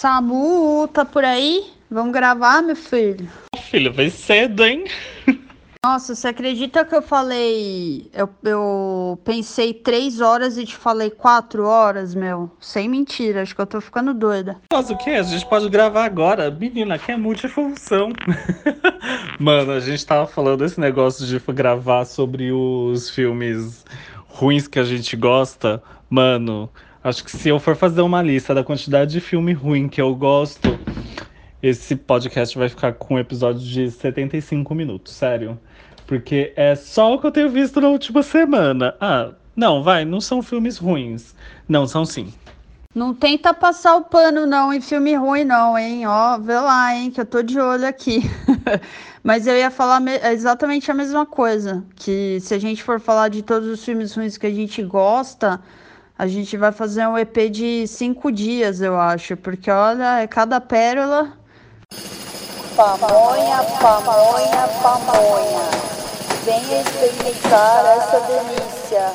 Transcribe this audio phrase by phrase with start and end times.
[0.00, 1.62] Samu, tá por aí?
[1.90, 3.28] Vamos gravar, meu filho?
[3.64, 4.84] Filho, vai cedo, hein?
[5.84, 8.10] Nossa, você acredita que eu falei.
[8.14, 12.50] Eu, eu pensei três horas e te falei quatro horas, meu?
[12.58, 14.56] Sem mentira, acho que eu tô ficando doida.
[14.72, 15.10] Mas o que?
[15.10, 16.50] A gente pode gravar agora.
[16.50, 18.10] Menina, que é multifunção.
[19.38, 23.84] Mano, a gente tava falando esse negócio de gravar sobre os filmes
[24.28, 25.82] ruins que a gente gosta.
[26.08, 26.70] Mano,
[27.02, 30.14] acho que se eu for fazer uma lista da quantidade de filme ruim que eu
[30.14, 30.78] gosto,
[31.62, 35.58] esse podcast vai ficar com um episódio de 75 minutos, sério.
[36.06, 38.94] Porque é só o que eu tenho visto na última semana.
[39.00, 41.34] Ah, não, vai, não são filmes ruins.
[41.68, 42.32] Não, são sim.
[42.92, 46.04] Não tenta passar o pano, não, em filme ruim, não, hein?
[46.06, 48.22] Ó, vê lá, hein, que eu tô de olho aqui.
[49.22, 51.84] Mas eu ia falar exatamente a mesma coisa.
[51.94, 55.60] Que se a gente for falar de todos os filmes ruins que a gente gosta,
[56.20, 59.38] a gente vai fazer um EP de cinco dias, eu acho.
[59.38, 61.32] Porque, olha, é cada pérola.
[62.76, 65.70] Pamonha, pamonha, pamonha.
[66.44, 69.12] Venha experimentar essa delícia.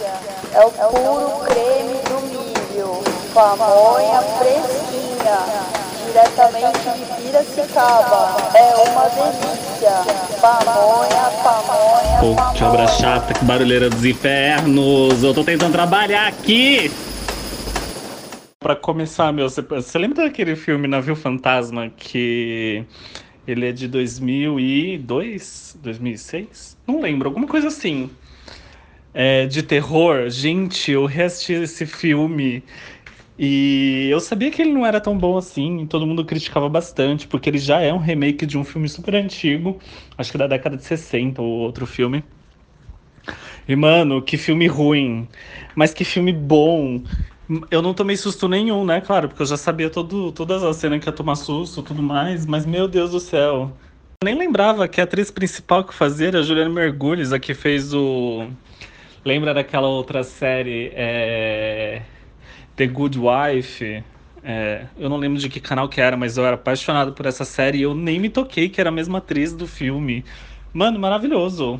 [0.52, 3.04] É o puro creme do milho.
[3.36, 5.75] Pamonha fresquinha,
[6.16, 8.38] diretamente de Piracicaba.
[8.56, 9.92] É uma delícia.
[10.40, 12.54] Pamonha, pamonha, Pô, pamonha.
[12.56, 15.22] que obra chata, que barulheira dos infernos.
[15.22, 16.90] Eu tô tentando trabalhar aqui.
[18.60, 22.86] Pra começar, meu, você, você lembra daquele filme Navio Fantasma que
[23.46, 26.78] ele é de 2002, 2006?
[26.88, 28.10] Não lembro, alguma coisa assim.
[29.14, 30.30] É, de terror.
[30.30, 32.64] Gente, eu reassisti esse filme
[33.38, 35.86] e eu sabia que ele não era tão bom assim.
[35.88, 39.80] Todo mundo criticava bastante, porque ele já é um remake de um filme super antigo,
[40.18, 42.24] acho que da década de 60 ou outro filme.
[43.68, 45.28] E, mano, que filme ruim.
[45.76, 47.04] Mas que filme bom.
[47.70, 49.02] Eu não tomei susto nenhum, né?
[49.02, 52.46] Claro, porque eu já sabia todo, todas as cenas que ia tomar susto tudo mais.
[52.46, 53.72] Mas, meu Deus do céu.
[54.24, 57.54] Eu nem lembrava que a atriz principal que fazia era a Juliana Mergulhos, a que
[57.54, 58.48] fez o.
[59.26, 60.92] Lembra daquela outra série?
[60.94, 62.02] É...
[62.76, 64.04] The Good Wife?
[64.44, 67.44] É, eu não lembro de que canal que era, mas eu era apaixonado por essa
[67.44, 70.24] série e eu nem me toquei que era a mesma atriz do filme.
[70.74, 71.80] Mano, maravilhoso.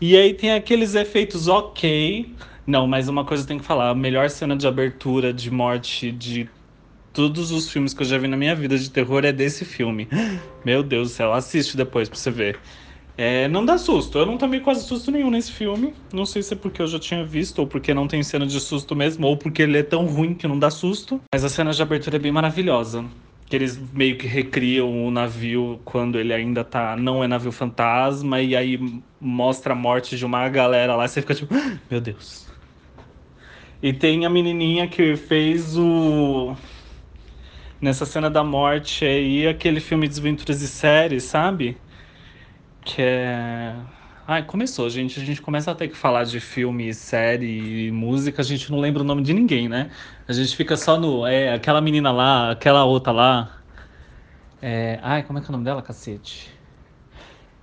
[0.00, 2.34] E aí tem aqueles efeitos ok.
[2.66, 3.90] Não, mas uma coisa eu tenho que falar.
[3.90, 6.48] A melhor cena de abertura de morte de
[7.12, 10.08] todos os filmes que eu já vi na minha vida de terror é desse filme.
[10.64, 12.58] Meu Deus do céu, assiste depois pra você ver.
[13.16, 14.18] É, não dá susto.
[14.18, 15.94] Eu não tomei quase susto nenhum nesse filme.
[16.12, 18.58] Não sei se é porque eu já tinha visto, ou porque não tem cena de
[18.60, 21.20] susto mesmo, ou porque ele é tão ruim que não dá susto.
[21.32, 23.04] Mas a cena de abertura é bem maravilhosa.
[23.46, 26.96] Que eles meio que recriam o navio quando ele ainda tá.
[26.96, 28.78] Não é navio fantasma, e aí
[29.20, 31.04] mostra a morte de uma galera lá.
[31.04, 32.50] E você fica tipo, "Ah, meu Deus.
[33.82, 36.54] E tem a menininha que fez o.
[37.80, 41.76] Nessa cena da morte aí, aquele filme Desventuras de Série, sabe?
[42.84, 43.74] Que é.
[44.26, 45.20] Ai, começou, gente.
[45.20, 48.78] A gente começa a ter que falar de filme, série e música, a gente não
[48.80, 49.90] lembra o nome de ninguém, né?
[50.28, 51.26] A gente fica só no.
[51.26, 53.62] É, aquela menina lá, aquela outra lá.
[54.60, 54.98] É...
[55.02, 56.50] Ai, como é que é o nome dela, cacete?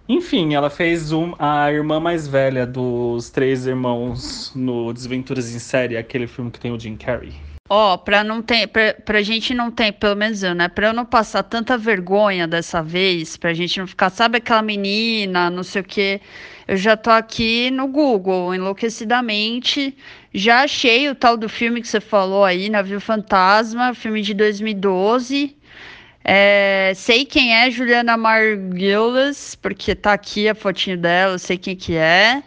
[0.07, 5.97] Enfim, ela fez um, a irmã mais velha dos três irmãos no Desventuras em Série,
[5.97, 7.48] aquele filme que tem o Jim Carrey.
[7.71, 10.67] Ó, pra não ter, pra, pra gente não ter, pelo menos eu, né?
[10.67, 15.51] Pra eu não passar tanta vergonha dessa vez, pra gente não ficar, sabe aquela menina,
[15.51, 16.19] não sei o quê.
[16.67, 19.95] Eu já tô aqui no Google, enlouquecidamente.
[20.33, 25.55] Já achei o tal do filme que você falou aí, Navio Fantasma, filme de 2012.
[26.23, 31.75] É, sei quem é Juliana Margulies, porque tá aqui a fotinho dela, eu sei quem
[31.75, 32.43] que é.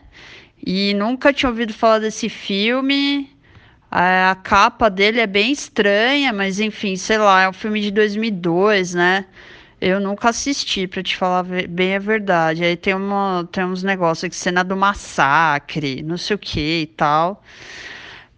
[0.64, 3.31] E nunca tinha ouvido falar desse filme.
[3.94, 8.94] A, capa dele é bem estranha, mas enfim, sei lá, é um filme de 2002,
[8.94, 9.26] né?
[9.80, 12.64] Eu nunca assisti, pra te falar bem a verdade.
[12.64, 16.86] Aí tem, uma, tem uns negócios aqui, cena do massacre, não sei o que e
[16.86, 17.42] tal.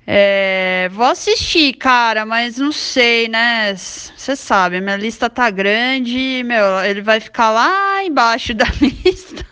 [0.06, 3.75] É, vou assistir, cara, mas não sei, né?
[3.75, 9.44] Você sabe, minha lista tá grande, meu, ele vai ficar lá embaixo da lista.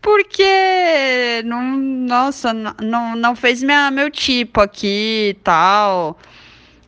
[0.00, 6.18] Porque não, nossa, não, não fez minha, meu tipo aqui e tal.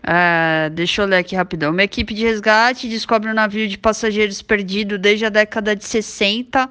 [0.06, 1.70] É, deixa eu ler aqui rapidão.
[1.70, 6.68] Uma equipe de resgate descobre um navio de passageiros perdido desde a década de 60,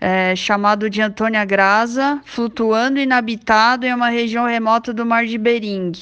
[0.00, 5.92] é, chamado de Antônia Graça, flutuando inabitado em uma região remota do Mar de Bering.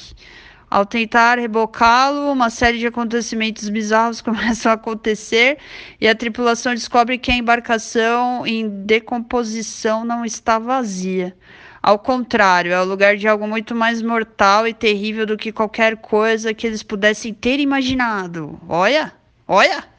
[0.69, 5.57] Ao tentar rebocá-lo, uma série de acontecimentos bizarros começam a acontecer
[6.01, 11.35] e a tripulação descobre que a embarcação em decomposição não está vazia.
[11.81, 15.97] Ao contrário, é o lugar de algo muito mais mortal e terrível do que qualquer
[15.97, 18.59] coisa que eles pudessem ter imaginado.
[18.67, 19.13] Olha,
[19.47, 19.94] olha!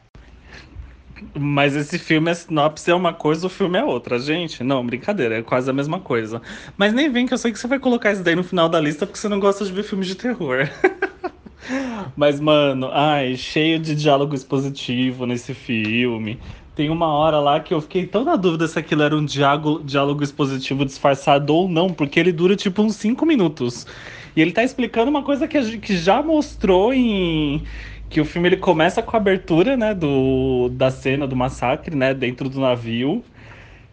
[1.37, 4.19] Mas esse filme, a sinopse é uma coisa, o filme é outra.
[4.19, 6.41] Gente, não, brincadeira, é quase a mesma coisa.
[6.77, 8.79] Mas nem vem que eu sei que você vai colocar isso daí no final da
[8.79, 10.69] lista porque você não gosta de ver filmes de terror.
[12.15, 16.39] Mas, mano, ai, cheio de diálogo expositivo nesse filme.
[16.75, 19.83] Tem uma hora lá que eu fiquei tão na dúvida se aquilo era um diálogo,
[19.83, 23.87] diálogo expositivo disfarçado ou não, porque ele dura tipo uns 5 minutos.
[24.35, 27.63] E ele tá explicando uma coisa que, que já mostrou em.
[28.09, 32.13] Que o filme ele começa com a abertura, né, do, da cena do massacre, né,
[32.13, 33.23] dentro do navio.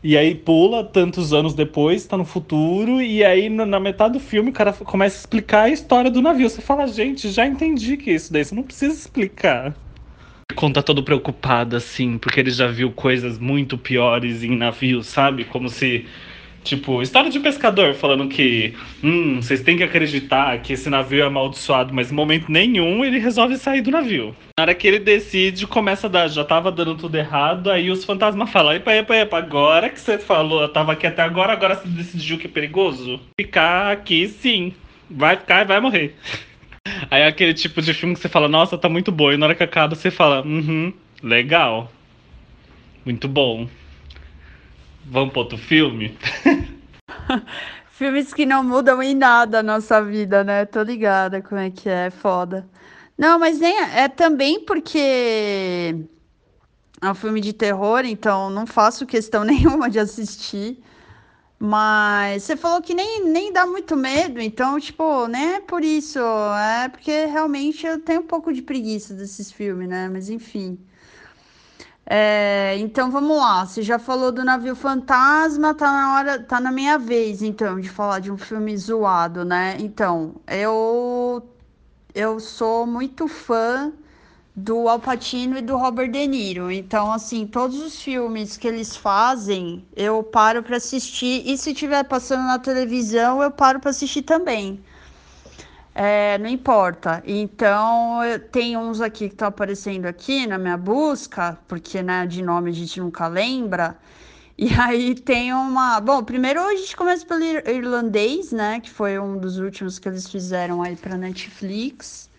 [0.03, 4.51] E aí pula tantos anos depois, tá no futuro, e aí na metade do filme
[4.51, 6.49] o cara começa a explicar a história do navio.
[6.49, 9.75] Você fala, gente, já entendi que é isso daí, você não precisa explicar.
[10.55, 15.45] Conta todo preocupado, assim, porque ele já viu coisas muito piores em navios, sabe?
[15.47, 16.07] Como se
[16.65, 21.27] Tipo, história de pescador falando que, hum, vocês têm que acreditar que esse navio é
[21.27, 24.35] amaldiçoado, mas em momento nenhum ele resolve sair do navio.
[24.59, 28.03] Na hora que ele decide, começa a dar, já tava dando tudo errado, aí os
[28.03, 31.75] fantasmas falam, epa, epa, epa, agora que você falou, eu tava aqui até agora, agora
[31.75, 33.21] você decidiu que é perigoso?
[33.39, 34.73] Ficar aqui, sim.
[35.11, 36.17] Vai ficar e vai morrer.
[37.11, 39.45] Aí é aquele tipo de filme que você fala, nossa, tá muito bom, e na
[39.45, 41.93] hora que acaba você fala, uhum, legal.
[43.05, 43.69] Muito bom.
[45.07, 46.17] Vamos para outro filme?
[47.91, 50.65] Filmes que não mudam em nada a nossa vida, né?
[50.65, 52.69] Tô ligada como é que é, foda.
[53.17, 55.95] Não, mas nem é também porque
[57.01, 60.83] é um filme de terror, então não faço questão nenhuma de assistir.
[61.59, 66.19] Mas você falou que nem, nem dá muito medo, então, tipo, nem é por isso.
[66.19, 70.09] É porque realmente eu tenho um pouco de preguiça desses filmes, né?
[70.09, 70.79] Mas enfim.
[72.07, 73.65] É, então vamos lá.
[73.67, 77.89] Você já falou do navio fantasma, tá na hora, tá na minha vez, então, de
[77.89, 79.77] falar de um filme zoado, né?
[79.81, 81.43] Então, eu
[82.15, 83.93] eu sou muito fã
[84.57, 86.71] do Al Pacino e do Robert De Niro.
[86.71, 92.05] Então, assim, todos os filmes que eles fazem, eu paro para assistir e se estiver
[92.05, 94.83] passando na televisão, eu paro para assistir também.
[95.95, 97.23] É, não importa.
[97.25, 98.19] Então,
[98.51, 102.73] tem uns aqui que estão aparecendo aqui na minha busca, porque né, de nome a
[102.75, 103.97] gente nunca lembra.
[104.59, 106.01] E aí tem uma.
[106.01, 108.81] Bom, primeiro a gente começa pelo irlandês, né?
[108.81, 112.31] Que foi um dos últimos que eles fizeram aí para Netflix,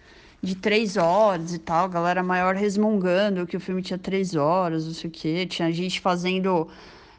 [0.41, 1.87] de três horas e tal.
[1.89, 5.45] Galera maior resmungando que o filme tinha três horas, não sei o quê.
[5.47, 6.67] Tinha gente fazendo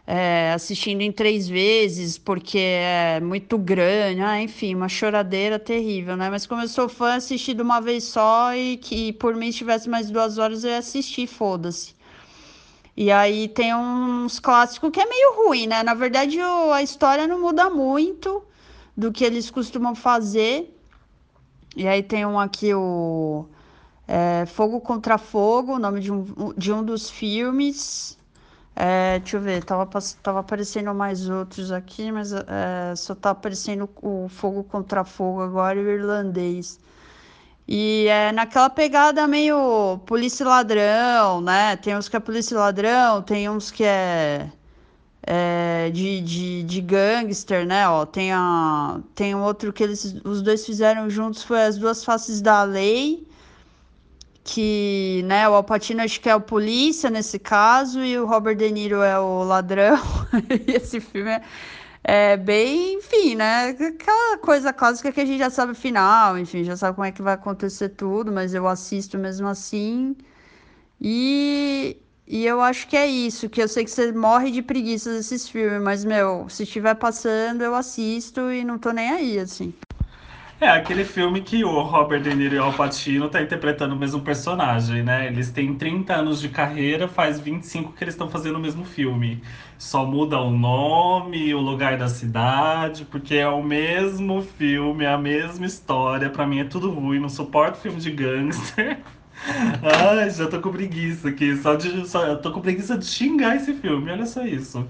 [0.06, 6.30] é, assistindo em três vezes porque é muito grande, ah, enfim, uma choradeira terrível, né?
[6.30, 9.58] Mas como eu sou fã, assisti de uma vez só e que por mim se
[9.58, 11.96] tivesse mais duas horas eu ia assistir, foda-se.
[12.96, 15.82] E aí tem uns clássicos que é meio ruim, né?
[15.82, 18.42] Na verdade, o, a história não muda muito
[18.96, 20.72] do que eles costumam fazer.
[21.76, 23.46] E aí tem um aqui, o
[24.08, 26.24] é, Fogo contra Fogo, o nome de um,
[26.56, 28.16] de um dos filmes.
[28.78, 29.88] É, deixa eu ver, tava,
[30.22, 35.80] tava aparecendo mais outros aqui, mas é, só tá aparecendo o Fogo contra Fogo agora
[35.80, 36.78] e o irlandês.
[37.68, 41.76] E é naquela pegada meio polícia e ladrão, né?
[41.76, 44.50] Tem uns que é polícia e ladrão, tem uns que é,
[45.22, 47.88] é de, de, de gangster, né?
[47.88, 52.40] Ó, tem, a, tem outro que eles, os dois fizeram juntos, foi As Duas Faces
[52.42, 53.26] da Lei
[54.46, 58.70] que né, o Alpatino acho que é o polícia nesse caso e o Robert De
[58.70, 59.98] Niro é o ladrão.
[60.68, 61.42] e esse filme é,
[62.04, 63.70] é, bem, enfim, né?
[63.70, 67.12] Aquela coisa clássica que a gente já sabe o final, enfim, já sabe como é
[67.12, 70.16] que vai acontecer tudo, mas eu assisto mesmo assim.
[71.00, 75.12] E, e eu acho que é isso, que eu sei que você morre de preguiça
[75.12, 79.74] desses filmes, mas, meu, se estiver passando, eu assisto e não tô nem aí, assim.
[80.58, 83.98] É aquele filme que o Robert De Niro e o Al Pacino tá interpretando o
[83.98, 85.26] mesmo personagem, né?
[85.26, 89.42] Eles têm 30 anos de carreira, faz 25 que eles estão fazendo o mesmo filme.
[89.78, 95.18] Só muda o nome, o lugar da cidade, porque é o mesmo filme, é a
[95.18, 96.30] mesma história.
[96.30, 98.98] Para mim é tudo ruim, não suporto filme de gangster.
[99.82, 103.56] Ai, já tô com preguiça aqui, só de, só, eu tô com preguiça de xingar
[103.56, 104.88] esse filme, olha só isso.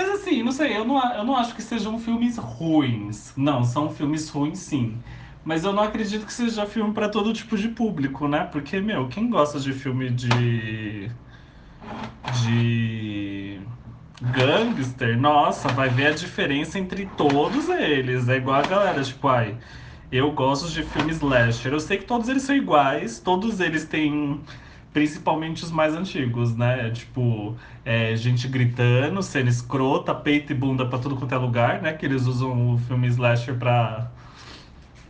[0.00, 3.34] Mas assim, não sei, eu não, eu não acho que sejam filmes ruins.
[3.36, 5.02] Não, são filmes ruins sim.
[5.44, 8.44] Mas eu não acredito que seja filme para todo tipo de público, né?
[8.46, 11.14] Porque, meu, quem gosta de filme de.
[12.24, 13.66] de.
[14.22, 18.28] gangster, nossa, vai ver a diferença entre todos eles.
[18.28, 19.58] É igual a galera, tipo, ai.
[20.12, 21.72] Eu gosto de filmes slasher.
[21.72, 24.44] Eu sei que todos eles são iguais, todos eles têm
[24.92, 26.90] principalmente os mais antigos, né?
[26.90, 31.92] Tipo, é, gente gritando, cena escrota, peito e bunda pra tudo quanto é lugar, né?
[31.92, 34.10] Que eles usam o filme slasher pra.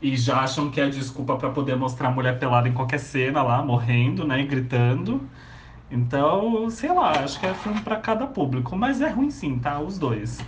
[0.02, 3.42] E já acham que é desculpa para poder mostrar a mulher pelada em qualquer cena
[3.42, 4.40] lá, morrendo, né?
[4.40, 5.28] E gritando.
[5.90, 8.76] Então, sei lá, acho que é filme para cada público.
[8.76, 9.80] Mas é ruim sim, tá?
[9.80, 10.38] Os dois.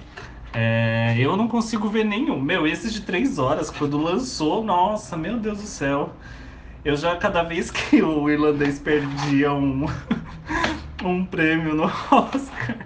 [0.54, 2.40] É, eu não consigo ver nenhum.
[2.40, 6.14] Meu, esse de três horas, quando lançou, nossa, meu Deus do céu.
[6.84, 9.86] Eu já, cada vez que o irlandês perdia um,
[11.04, 12.76] um prêmio no Oscar,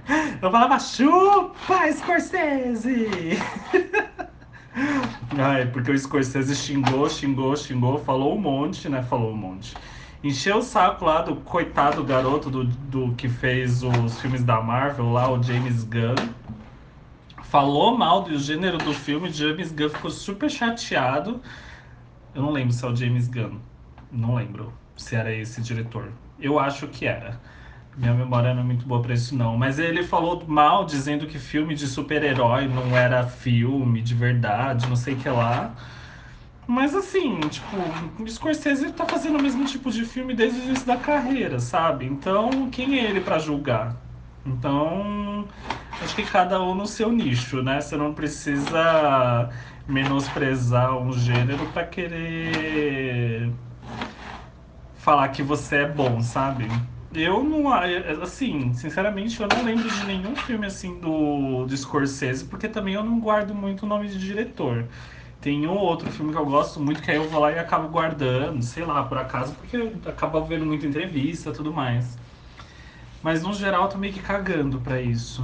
[0.42, 3.38] eu falava, chupa, Scorsese!
[5.38, 9.02] Ai, porque o Scorsese xingou, xingou, xingou, falou um monte, né?
[9.02, 9.74] Falou um monte.
[10.22, 15.10] Encheu o saco lá do coitado garoto do, do que fez os filmes da Marvel
[15.10, 16.28] lá, o James Gunn.
[17.44, 21.40] Falou mal do gênero do filme, James Gunn ficou super chateado.
[22.34, 23.58] Eu não lembro se é o James Gunn.
[24.10, 26.12] Não lembro se era esse diretor.
[26.38, 27.40] Eu acho que era.
[27.96, 29.56] Minha memória não é muito boa para isso, não.
[29.56, 34.96] Mas ele falou mal, dizendo que filme de super-herói não era filme de verdade, não
[34.96, 35.74] sei o que lá.
[36.66, 37.76] Mas assim, tipo,
[38.20, 42.04] o Scorsese tá fazendo o mesmo tipo de filme desde o início da carreira, sabe?
[42.04, 43.96] Então, quem é ele para julgar?
[44.44, 45.46] Então,
[46.02, 47.80] acho que cada um no seu nicho, né?
[47.80, 49.48] Você não precisa
[49.88, 53.52] menosprezar um gênero para querer
[55.06, 56.82] falar que você é bom, sabe?
[57.12, 57.72] Eu não.
[58.22, 63.04] Assim, sinceramente, eu não lembro de nenhum filme assim do, do Scorsese, porque também eu
[63.04, 64.90] não guardo muito o nome de diretor.
[65.40, 67.88] Tem um outro filme que eu gosto muito, que aí eu vou lá e acabo
[67.88, 72.18] guardando, sei lá, por acaso, porque eu acabo vendo muita entrevista tudo mais.
[73.22, 75.42] Mas no geral eu tô meio que cagando pra isso.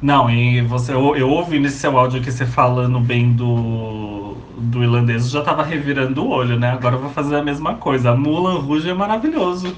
[0.00, 4.80] Não, e você, eu, eu ouvi nesse seu áudio aqui você falando bem do, do
[4.80, 6.70] irlandês, já tava revirando o olho, né?
[6.70, 8.14] Agora eu vou fazer a mesma coisa.
[8.14, 9.76] Mulan Rouge é maravilhoso.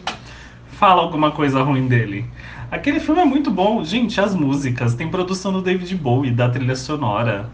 [0.73, 2.27] Fala alguma coisa ruim dele.
[2.71, 3.83] Aquele filme é muito bom.
[3.83, 4.95] Gente, as músicas.
[4.95, 7.49] Tem produção do David Bowie, da trilha sonora.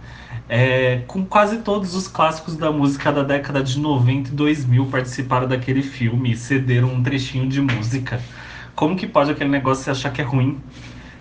[0.48, 5.48] É, com quase todos os clássicos da música da década de 90 e 2000 participaram
[5.48, 8.20] daquele filme cederam um trechinho de música.
[8.74, 10.60] Como que pode aquele negócio se achar que é ruim?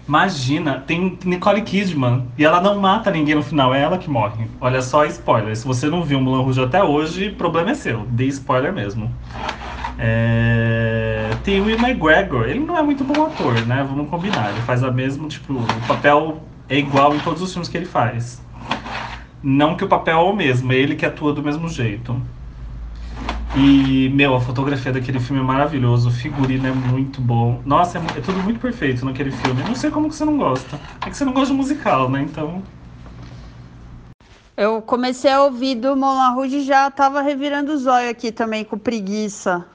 [0.08, 4.48] Imagina, tem Nicole Kidman e ela não mata ninguém no final, é ela que morre.
[4.62, 5.56] Olha só, spoiler.
[5.56, 8.06] Se você não viu Mulan Rouge até hoje, problema é seu.
[8.12, 9.12] Dei spoiler mesmo.
[9.98, 11.32] É...
[11.44, 13.84] Tem Will McGregor, ele não é muito bom ator, né?
[13.88, 14.52] Vamos combinar.
[14.52, 17.88] Ele faz a mesma, tipo, o papel é igual em todos os filmes que ele
[17.88, 18.44] faz.
[19.42, 22.20] Não que o papel é o mesmo, é ele que atua do mesmo jeito.
[23.58, 27.62] E, meu, a fotografia daquele filme é maravilhoso, o figurino é muito bom.
[27.66, 29.64] Nossa, é, é, tudo muito perfeito naquele filme.
[29.64, 30.78] Não sei como que você não gosta.
[31.06, 32.22] É que você não gosta de musical, né?
[32.22, 32.62] Então.
[34.58, 38.66] Eu comecei a ouvir do Moulin Rouge e já tava revirando os olhos aqui também
[38.66, 39.66] com preguiça.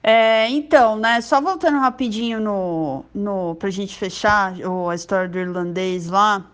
[0.00, 5.36] É, então, né, só voltando rapidinho no, no, pra gente fechar o, a história do
[5.36, 6.44] irlandês lá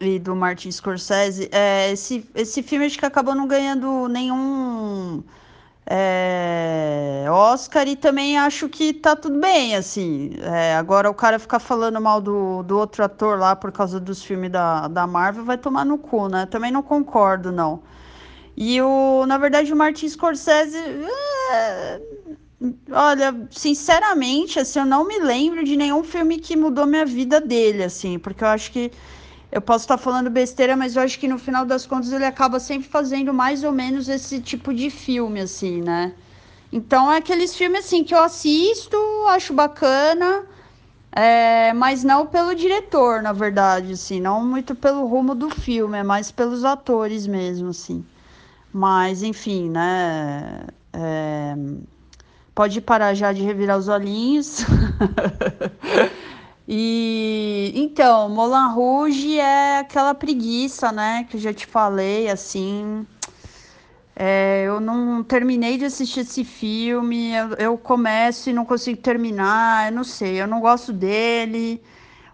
[0.00, 5.22] e do Martin Scorsese, é, esse, esse filme acho que acabou não ganhando nenhum
[5.86, 10.30] é, Oscar e também acho que tá tudo bem, assim.
[10.40, 14.22] É, agora o cara ficar falando mal do, do outro ator lá por causa dos
[14.22, 16.46] filmes da, da Marvel vai tomar no cu, né?
[16.46, 17.82] Também não concordo, não.
[18.56, 20.78] E o, na verdade, o Martin Scorsese.
[21.52, 22.00] É,
[22.90, 27.84] olha, sinceramente, assim, eu não me lembro de nenhum filme que mudou minha vida dele,
[27.84, 28.90] assim, porque eu acho que
[29.54, 32.58] eu posso estar falando besteira, mas eu acho que no final das contas ele acaba
[32.58, 36.12] sempre fazendo mais ou menos esse tipo de filme, assim, né?
[36.72, 38.96] Então é aqueles filmes assim que eu assisto,
[39.28, 40.42] acho bacana,
[41.12, 46.02] é, mas não pelo diretor, na verdade, assim, não muito pelo rumo do filme, é
[46.02, 48.04] mais pelos atores mesmo, assim.
[48.72, 50.64] Mas, enfim, né?
[50.92, 51.54] É,
[52.52, 54.64] pode parar já de revirar os olhinhos.
[56.66, 63.06] E então, Moulin Rouge é aquela preguiça, né, que eu já te falei, assim.
[64.16, 69.90] É, eu não terminei de assistir esse filme, eu, eu, começo e não consigo terminar,
[69.90, 71.82] eu não sei, eu não gosto dele.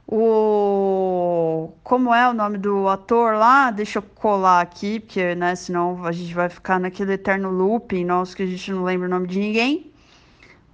[0.07, 3.71] O como é o nome do ator lá?
[3.71, 8.37] Deixa eu colar aqui, porque né, senão a gente vai ficar naquele eterno looping nosso
[8.37, 9.90] que a gente não lembra o nome de ninguém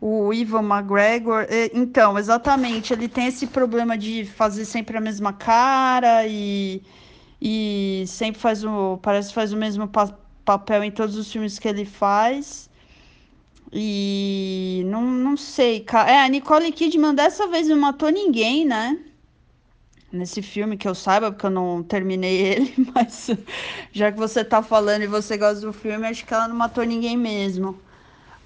[0.01, 1.47] o Ivan McGregor.
[1.73, 6.83] Então, exatamente, ele tem esse problema de fazer sempre a mesma cara e,
[7.41, 8.99] e sempre faz o.
[9.03, 12.71] Parece que faz o mesmo pa papel em todos os filmes que ele faz.
[13.73, 16.11] E não, não sei, cara.
[16.11, 18.97] É, a Nicole Kidman dessa vez não matou ninguém, né?
[20.13, 23.29] Nesse filme que eu saiba, porque eu não terminei ele, mas
[23.93, 26.85] já que você tá falando e você gosta do filme, acho que ela não matou
[26.85, 27.77] ninguém mesmo.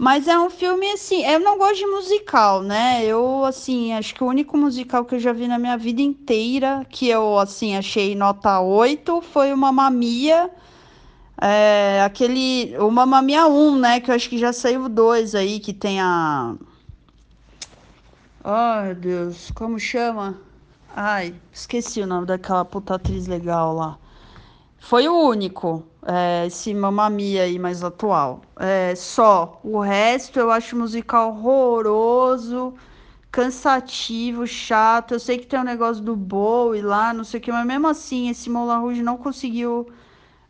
[0.00, 3.04] Mas é um filme assim, eu não gosto de musical, né?
[3.04, 6.86] Eu assim, acho que o único musical que eu já vi na minha vida inteira,
[6.88, 10.50] que eu assim achei nota 8, foi o Mamma Mia.
[11.38, 15.60] É, aquele, o Mamma Mia 1, né, que eu acho que já saiu dois aí,
[15.60, 16.54] que tem a
[18.42, 20.40] Ai, Deus, como chama?
[20.96, 23.98] Ai, esqueci o nome daquela puta atriz legal lá.
[24.80, 28.40] Foi o único, é, esse Mamamia aí mais atual.
[28.56, 29.60] É, só.
[29.62, 32.74] O resto eu acho musical horroroso,
[33.30, 35.14] cansativo, chato.
[35.14, 37.86] Eu sei que tem um negócio do Bowie lá, não sei o que, mas mesmo
[37.86, 39.86] assim, esse Moulin Rouge não conseguiu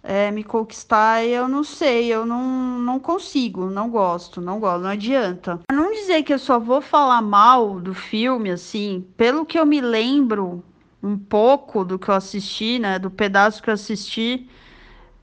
[0.02, 4.90] é, me conquistar, eu não sei, eu não, não consigo, não gosto, não gosto, não
[4.90, 5.60] adianta.
[5.66, 9.66] Pra não dizer que eu só vou falar mal do filme, assim, pelo que eu
[9.66, 10.64] me lembro
[11.02, 14.48] um pouco do que eu assisti, né, do pedaço que eu assisti,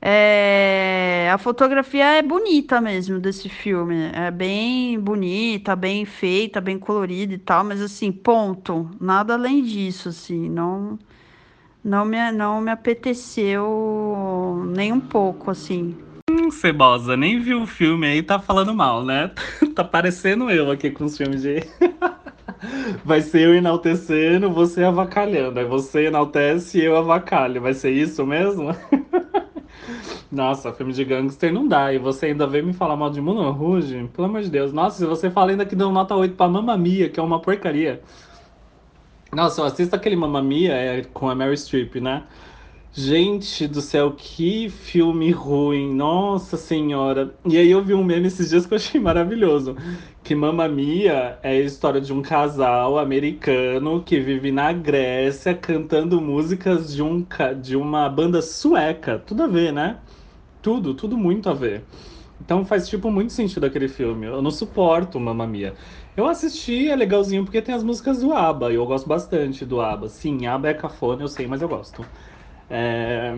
[0.00, 7.34] é, a fotografia é bonita mesmo desse filme, é bem bonita, bem feita, bem colorida
[7.34, 10.98] e tal, mas assim, ponto, nada além disso, assim, não
[11.82, 15.96] não me, não me apeteceu nem um pouco, assim.
[16.30, 19.30] Hum, Cebosa, nem viu o filme aí tá falando mal, né?
[19.74, 21.62] tá parecendo eu aqui com os filmes de.
[23.02, 25.58] Vai ser eu enaltecendo, você avacalhando.
[25.58, 27.62] Aí você enaltece e eu avacalho.
[27.62, 28.74] Vai ser isso mesmo?
[30.30, 31.94] Nossa, filme de gangster não dá.
[31.94, 34.10] E você ainda vem me falar mal de Moulin Rouge?
[34.12, 34.72] Pelo amor de Deus.
[34.72, 37.40] Nossa, se você fala ainda que deu nota 8 pra Mamma Mia, que é uma
[37.40, 38.02] porcaria.
[39.32, 42.24] Nossa, eu assisto aquele Mamma Mia é, com a Mary Streep, né?
[42.92, 47.34] Gente do céu, que filme ruim, nossa senhora.
[47.44, 49.76] E aí eu vi um meme esses dias que eu achei maravilhoso.
[50.24, 56.20] Que Mamma Mia é a história de um casal americano que vive na Grécia cantando
[56.20, 57.24] músicas de, um,
[57.60, 59.18] de uma banda sueca.
[59.18, 59.98] Tudo a ver, né?
[60.62, 61.84] Tudo, tudo muito a ver.
[62.40, 64.26] Então faz, tipo, muito sentido aquele filme.
[64.26, 65.74] Eu não suporto Mamma Mia.
[66.16, 69.80] Eu assisti, é legalzinho, porque tem as músicas do ABBA, e eu gosto bastante do
[69.80, 70.08] ABBA.
[70.08, 72.04] Sim, ABBA é cafona, eu sei, mas eu gosto.
[72.70, 73.36] É...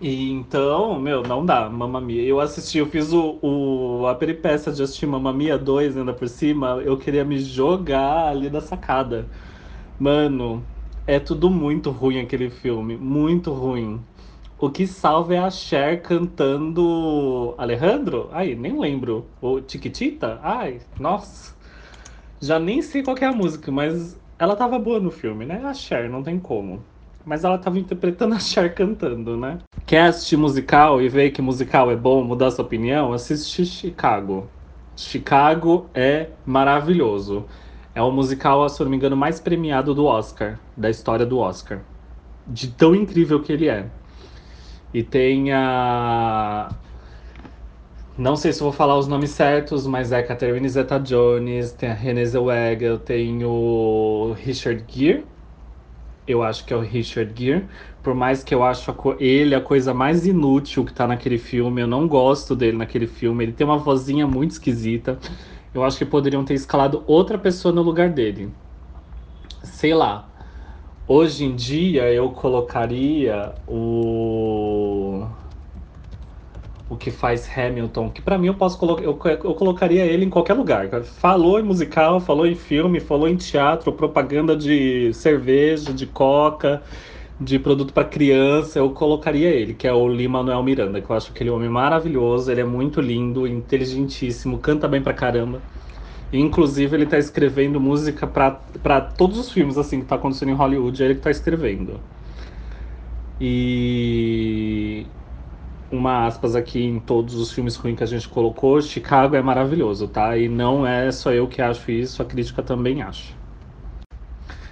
[0.00, 2.22] E então, meu, não dá, Mamma Mia.
[2.22, 6.26] Eu assisti, eu fiz o, o, a peripécia de assistir Mamma Mia 2 ainda por
[6.28, 9.28] cima, eu queria me jogar ali da sacada.
[9.98, 10.66] Mano,
[11.06, 14.00] é tudo muito ruim aquele filme, muito ruim.
[14.58, 18.28] O que salva é a Cher cantando Alejandro?
[18.32, 19.26] Ai, nem lembro.
[19.40, 20.40] O Chiquitita?
[20.42, 21.54] Ai, nossa.
[22.40, 25.62] Já nem sei qual é a música, mas ela tava boa no filme, né?
[25.64, 26.84] A Cher, não tem como.
[27.24, 29.58] Mas ela tava interpretando a Cher cantando, né?
[29.86, 33.12] Quer assistir musical e ver que musical é bom, mudar sua opinião?
[33.12, 34.48] Assiste Chicago.
[34.96, 37.46] Chicago é maravilhoso.
[37.94, 41.80] É o musical, se não me engano, mais premiado do Oscar, da história do Oscar.
[42.46, 43.86] De tão incrível que ele é.
[44.92, 46.68] E tem a.
[48.16, 52.26] Não sei se vou falar os nomes certos, mas é Catherine Zeta-Jones, tem a Renée
[52.26, 55.24] Zellweger, tem o Richard Gere.
[56.30, 57.66] Eu acho que é o Richard Gere.
[58.02, 61.86] Por mais que eu acho ele a coisa mais inútil que tá naquele filme, eu
[61.86, 63.44] não gosto dele naquele filme.
[63.44, 65.18] Ele tem uma vozinha muito esquisita.
[65.74, 68.52] Eu acho que poderiam ter escalado outra pessoa no lugar dele.
[69.62, 70.28] Sei lá.
[71.06, 75.26] Hoje em dia eu colocaria o
[76.90, 80.28] o que faz Hamilton, que para mim eu posso colocar, eu, eu colocaria ele em
[80.28, 80.88] qualquer lugar.
[81.04, 86.82] Falou em musical, falou em filme, falou em teatro, propaganda de cerveja, de coca,
[87.40, 91.16] de produto para criança, eu colocaria ele, que é o Lima Manuel Miranda, que eu
[91.16, 95.62] acho aquele homem maravilhoso, ele é muito lindo, inteligentíssimo, canta bem pra caramba.
[96.32, 101.02] Inclusive, ele tá escrevendo música para todos os filmes assim que tá acontecendo em Hollywood,
[101.02, 102.00] é ele que tá escrevendo.
[103.40, 105.06] E
[105.90, 110.08] uma aspas aqui em todos os filmes ruins que a gente colocou, Chicago é maravilhoso,
[110.08, 110.36] tá?
[110.36, 113.34] E não é só eu que acho isso, a crítica também acha.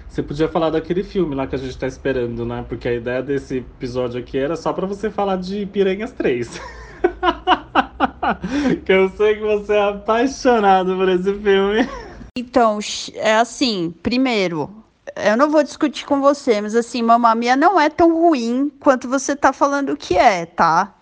[0.07, 2.65] Você podia falar daquele filme lá que a gente tá esperando, né?
[2.67, 6.59] Porque a ideia desse episódio aqui era só para você falar de Piranhas 3.
[8.85, 11.87] que eu sei que você é apaixonado por esse filme.
[12.37, 12.79] Então,
[13.15, 14.69] é assim, primeiro,
[15.15, 19.07] eu não vou discutir com você, mas assim, Mamma Mia não é tão ruim quanto
[19.07, 20.95] você tá falando que é, tá?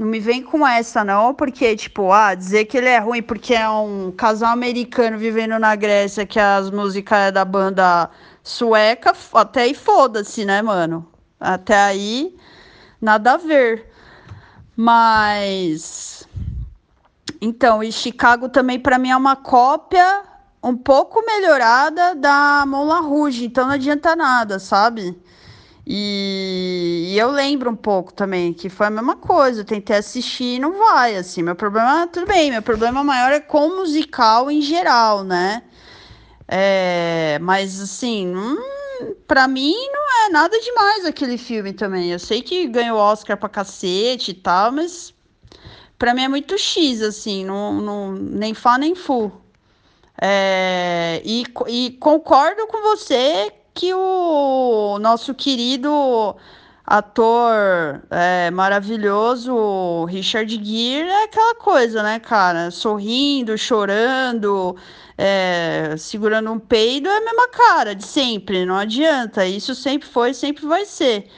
[0.00, 3.52] Não me vem com essa, não, porque, tipo, ah, dizer que ele é ruim porque
[3.52, 8.08] é um casal americano vivendo na Grécia, que as músicas é da banda
[8.42, 11.06] sueca, até aí foda-se, né, mano?
[11.38, 12.34] Até aí,
[12.98, 13.92] nada a ver.
[14.74, 16.26] Mas
[17.38, 20.22] então, e Chicago também para mim é uma cópia
[20.62, 25.14] um pouco melhorada da Moulin Rouge, então não adianta nada, sabe?
[25.86, 29.60] E, e, eu lembro um pouco também que foi a mesma coisa.
[29.60, 31.42] Eu tentei assistir e não vai, assim.
[31.42, 35.62] Meu problema, tudo bem, meu problema maior é com musical em geral, né?
[36.46, 38.56] É, mas, assim, hum,
[39.48, 42.10] mim não é nada demais aquele filme também.
[42.10, 45.14] Eu sei que ganhou Oscar pra cacete e tal, mas
[45.98, 49.32] pra mim é muito X, assim, não, não, nem fá nem fu.
[50.20, 56.36] É, e, e concordo com você que o nosso querido
[56.86, 62.70] ator é, maravilhoso Richard Gere é aquela coisa, né, cara?
[62.70, 64.76] Sorrindo, chorando,
[65.16, 69.46] é, segurando um peido é a mesma cara de sempre, não adianta.
[69.46, 71.30] Isso sempre foi, sempre vai ser.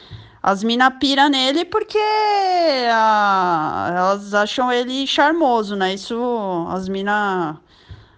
[0.43, 1.99] As mina pira nele porque
[2.91, 5.95] a, elas acham ele charmoso, né?
[5.95, 7.61] Isso, as mina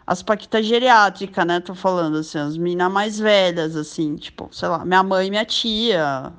[0.06, 1.60] as paquitas geriátricas, né?
[1.60, 5.44] Tô falando, assim, as minas mais velhas, assim, tipo, sei lá, minha mãe e minha
[5.44, 6.32] tia.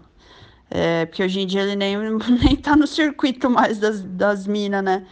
[0.70, 1.98] É, porque hoje em dia ele nem,
[2.44, 5.06] nem tá no circuito mais das, das minas, né?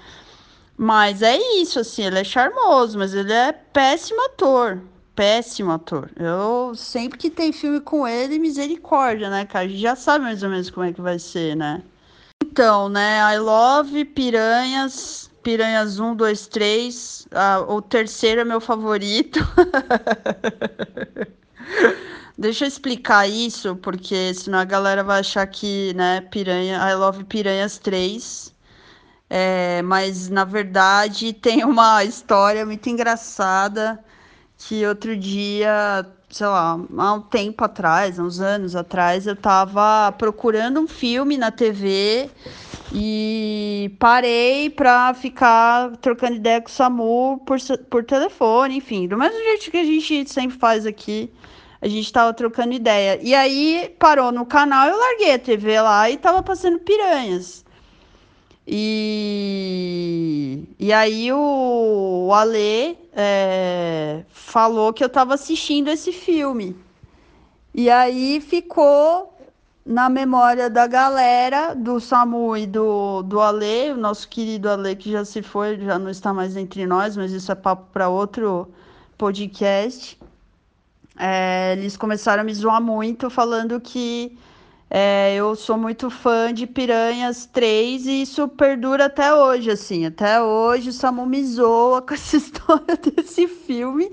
[0.78, 4.82] Mas é isso, assim, ele é charmoso, mas ele é péssimo ator.
[5.16, 6.10] Péssimo ator.
[6.18, 9.66] Eu sempre que tem filme com ele, misericórdia, né, cara?
[9.66, 11.84] A gente já sabe mais ou menos como é que vai ser, né?
[12.44, 17.28] Então, né, I Love Piranhas Piranhas 1, 2, 3.
[17.32, 19.40] Ah, o terceiro é meu favorito.
[22.38, 27.26] Deixa eu explicar isso, porque senão a galera vai achar que, né, Piranha, I Love
[27.26, 28.54] Piranhas 3.
[29.30, 34.04] É, mas na verdade tem uma história muito engraçada
[34.58, 40.80] que outro dia, sei lá, há um tempo atrás, uns anos atrás, eu tava procurando
[40.80, 42.30] um filme na TV
[42.94, 47.58] e parei pra ficar trocando ideia com o Samu por,
[47.90, 51.32] por telefone, enfim, do mesmo jeito que a gente sempre faz aqui.
[51.82, 53.20] A gente tava trocando ideia.
[53.22, 57.66] E aí parou no canal, eu larguei a TV lá e tava passando piranhas.
[58.66, 66.76] E, e aí o, o Ale é, falou que eu tava assistindo esse filme.
[67.74, 69.33] E aí ficou
[69.86, 75.12] na memória da galera, do Samu e do, do Ale, o nosso querido Ale que
[75.12, 78.72] já se foi, já não está mais entre nós, mas isso é papo para outro
[79.18, 80.18] podcast.
[81.18, 84.38] É, eles começaram a me zoar muito, falando que
[84.96, 90.06] é, eu sou muito fã de Piranhas 3 e isso perdura até hoje, assim.
[90.06, 94.12] Até hoje o Samu me zoa com essa história desse filme.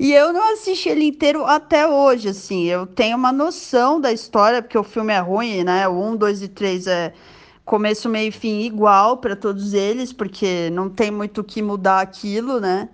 [0.00, 2.64] E eu não assisti ele inteiro até hoje, assim.
[2.64, 5.86] Eu tenho uma noção da história, porque o filme é ruim, né?
[5.86, 7.12] O 1, 2 e 3 é
[7.62, 12.00] começo, meio e fim igual para todos eles, porque não tem muito o que mudar
[12.00, 12.88] aquilo, né?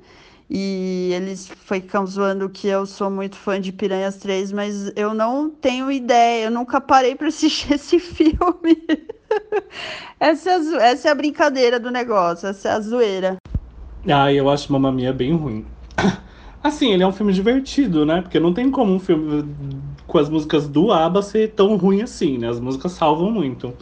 [0.50, 5.50] E eles ficam zoando que eu sou muito fã de Piranhas 3, mas eu não
[5.50, 8.82] tenho ideia, eu nunca parei para assistir esse filme.
[10.18, 13.36] essa, é essa é a brincadeira do negócio, essa é a zoeira.
[14.06, 15.66] Ah, eu acho Mamma Mia bem ruim.
[16.62, 18.20] Assim, ele é um filme divertido, né?
[18.20, 19.48] Porque não tem como um filme
[20.08, 22.48] com as músicas do ABBA ser tão ruim assim, né?
[22.48, 23.72] As músicas salvam muito.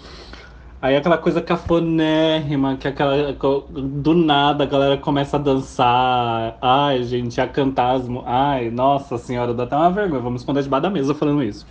[0.87, 3.33] Aí aquela coisa cafonérrima, que aquela.
[3.33, 6.57] Do nada a galera começa a dançar.
[6.63, 8.07] Ai, gente, a cantar as.
[8.25, 10.23] Ai, nossa senhora, dá até uma vergonha.
[10.23, 11.67] Vamos esconder debaixo da mesa falando isso.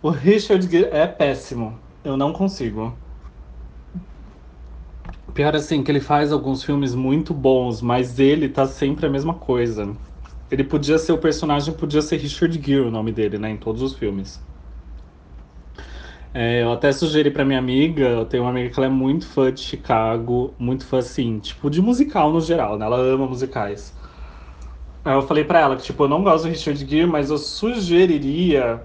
[0.00, 1.76] O Richard é péssimo.
[2.04, 2.96] Eu não consigo.
[5.34, 9.34] Pior assim, que ele faz alguns filmes muito bons, mas ele tá sempre a mesma
[9.34, 9.96] coisa.
[10.48, 13.50] Ele podia ser o personagem, podia ser Richard Gere o nome dele, né?
[13.50, 14.40] Em todos os filmes.
[16.34, 19.26] É, eu até sugeri pra minha amiga, eu tenho uma amiga que ela é muito
[19.26, 22.86] fã de Chicago, muito fã, assim, tipo, de musical no geral, né?
[22.86, 23.94] Ela ama musicais.
[25.04, 27.38] Aí eu falei pra ela que, tipo, eu não gosto do Richard Gere, mas eu
[27.38, 28.82] sugeriria.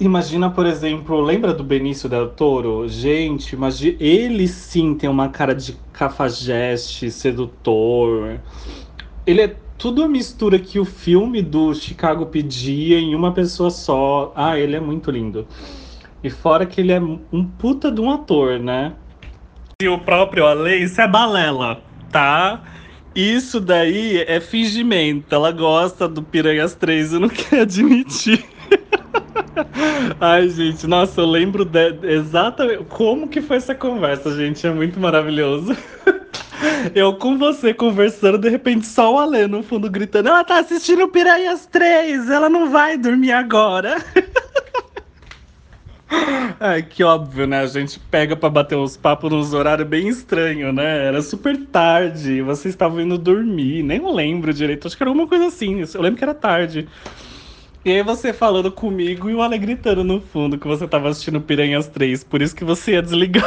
[0.00, 2.88] Imagina, por exemplo, lembra do Benício Del Toro?
[2.88, 8.40] Gente, imagina, ele sim tem uma cara de cafajeste, sedutor.
[9.26, 14.32] Ele é tudo a mistura que o filme do Chicago pedia em uma pessoa só.
[14.34, 15.46] Ah, ele é muito lindo.
[16.22, 18.92] E fora que ele é um puta de um ator, né?
[19.82, 22.62] E o próprio Ale, isso é balela, tá?
[23.14, 25.34] Isso daí é fingimento.
[25.34, 28.44] Ela gosta do Piranhas 3 e não quer admitir.
[30.20, 34.66] Ai, gente, nossa, eu lembro de, exatamente como que foi essa conversa, gente.
[34.66, 35.76] É muito maravilhoso.
[36.94, 41.08] Eu com você conversando, de repente só o Ale no fundo gritando: Ela tá assistindo
[41.08, 44.02] Piranhas 3, ela não vai dormir agora.
[46.60, 47.60] Ai, que óbvio, né?
[47.60, 51.06] A gente pega para bater uns papos nos horários bem estranho, né?
[51.06, 55.46] Era super tarde, vocês estavam indo dormir, nem lembro direito, acho que era alguma coisa
[55.46, 55.82] assim.
[55.94, 56.88] Eu lembro que era tarde.
[57.84, 61.40] E aí você falando comigo e o Ale gritando no fundo que você tava assistindo
[61.40, 63.44] Piranhas 3, por isso que você ia desligar.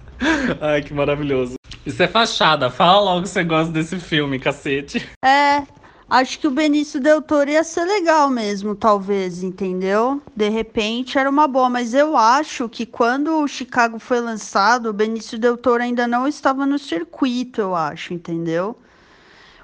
[0.60, 1.54] Ai, que maravilhoso.
[1.84, 5.06] Isso é fachada, fala logo que você gosta desse filme, cacete.
[5.24, 5.62] É,
[6.08, 10.22] acho que o Benício Del Toro ia ser legal mesmo, talvez, entendeu?
[10.34, 14.92] De repente era uma boa, mas eu acho que quando o Chicago foi lançado, o
[14.92, 18.76] Benício Del Toro ainda não estava no circuito, eu acho, entendeu?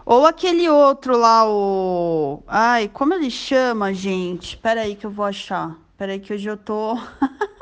[0.07, 2.43] Ou aquele outro lá, o.
[2.47, 4.57] Ai, como ele chama, gente?
[4.59, 5.79] Pera aí que eu vou achar.
[5.97, 6.99] Pera aí que hoje eu tô.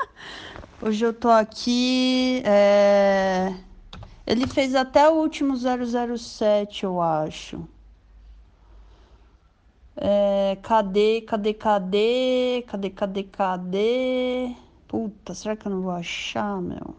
[0.81, 2.41] hoje eu tô aqui.
[2.45, 3.53] É...
[4.27, 7.65] Ele fez até o último 007, eu acho.
[9.95, 10.57] É...
[10.61, 12.63] Cadê, cadê, cadê?
[12.67, 14.55] Cadê, cadê, cadê?
[14.87, 16.95] Puta, será que eu não vou achar, meu?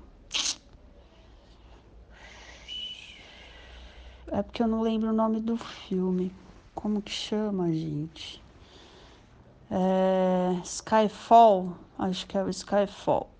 [4.28, 6.32] É porque eu não lembro o nome do filme.
[6.74, 8.42] Como que chama, gente?
[9.70, 10.60] É...
[10.64, 11.76] Skyfall.
[11.98, 13.30] Acho que é o Skyfall.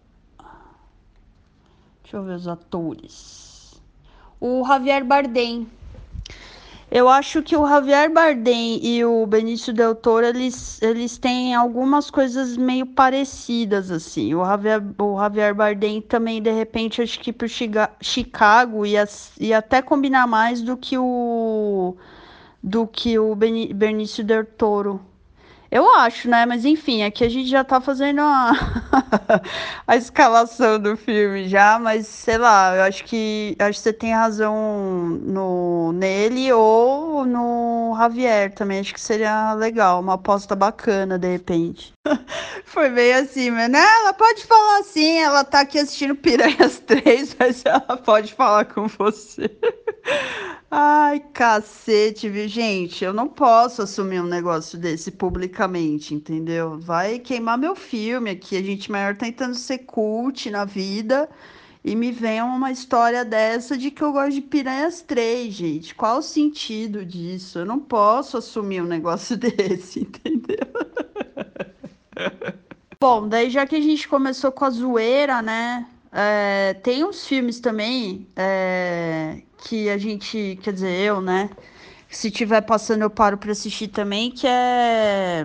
[2.02, 3.82] Deixa eu ver os atores.
[4.40, 5.68] O Javier Bardem.
[6.94, 12.08] Eu acho que o Javier Bardem e o Benício Del Toro, eles, eles têm algumas
[12.08, 14.32] coisas meio parecidas, assim.
[14.32, 17.48] O Javier, o Javier Bardem também, de repente, acho que pro
[18.00, 19.04] Chicago ia,
[19.40, 21.96] ia até combinar mais do que o
[22.62, 25.00] do que o Benício Del Toro.
[25.74, 26.46] Eu acho, né?
[26.46, 28.52] Mas enfim, aqui a gente já tá fazendo a,
[29.88, 34.12] a escalação do filme já, mas sei lá, eu acho que acho que você tem
[34.14, 34.54] razão
[35.20, 38.78] no nele ou no Javier também.
[38.78, 41.92] Acho que seria legal, uma aposta bacana de repente.
[42.64, 43.84] Foi meio assim, mas né?
[43.84, 48.86] Ela pode falar assim, ela tá aqui assistindo Piranhas 3, mas ela pode falar com
[48.86, 49.50] você.
[50.76, 53.04] Ai, cacete, viu, gente?
[53.04, 56.78] Eu não posso assumir um negócio desse publicamente, entendeu?
[56.80, 58.56] Vai queimar meu filme aqui.
[58.56, 61.28] A gente maior tentando ser cult na vida
[61.84, 65.94] e me vem uma história dessa de que eu gosto de Piranhas 3, gente.
[65.94, 67.60] Qual o sentido disso?
[67.60, 70.58] Eu não posso assumir um negócio desse, entendeu?
[73.00, 75.86] Bom, daí já que a gente começou com a zoeira, né?
[76.16, 81.50] É, tem uns filmes também é, que a gente, quer dizer, eu, né?
[82.08, 85.44] Se tiver passando, eu paro para assistir também, que é,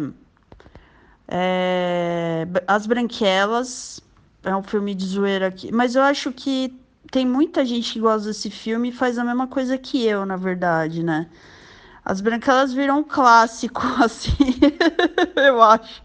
[1.28, 4.00] é As Branquelas.
[4.44, 5.72] É um filme de zoeira aqui.
[5.72, 6.80] Mas eu acho que
[7.12, 10.38] tem muita gente que gosta desse filme e faz a mesma coisa que eu, na
[10.38, 11.28] verdade, né?
[12.06, 14.60] As Branquelas viram um clássico, assim,
[15.36, 16.02] eu acho.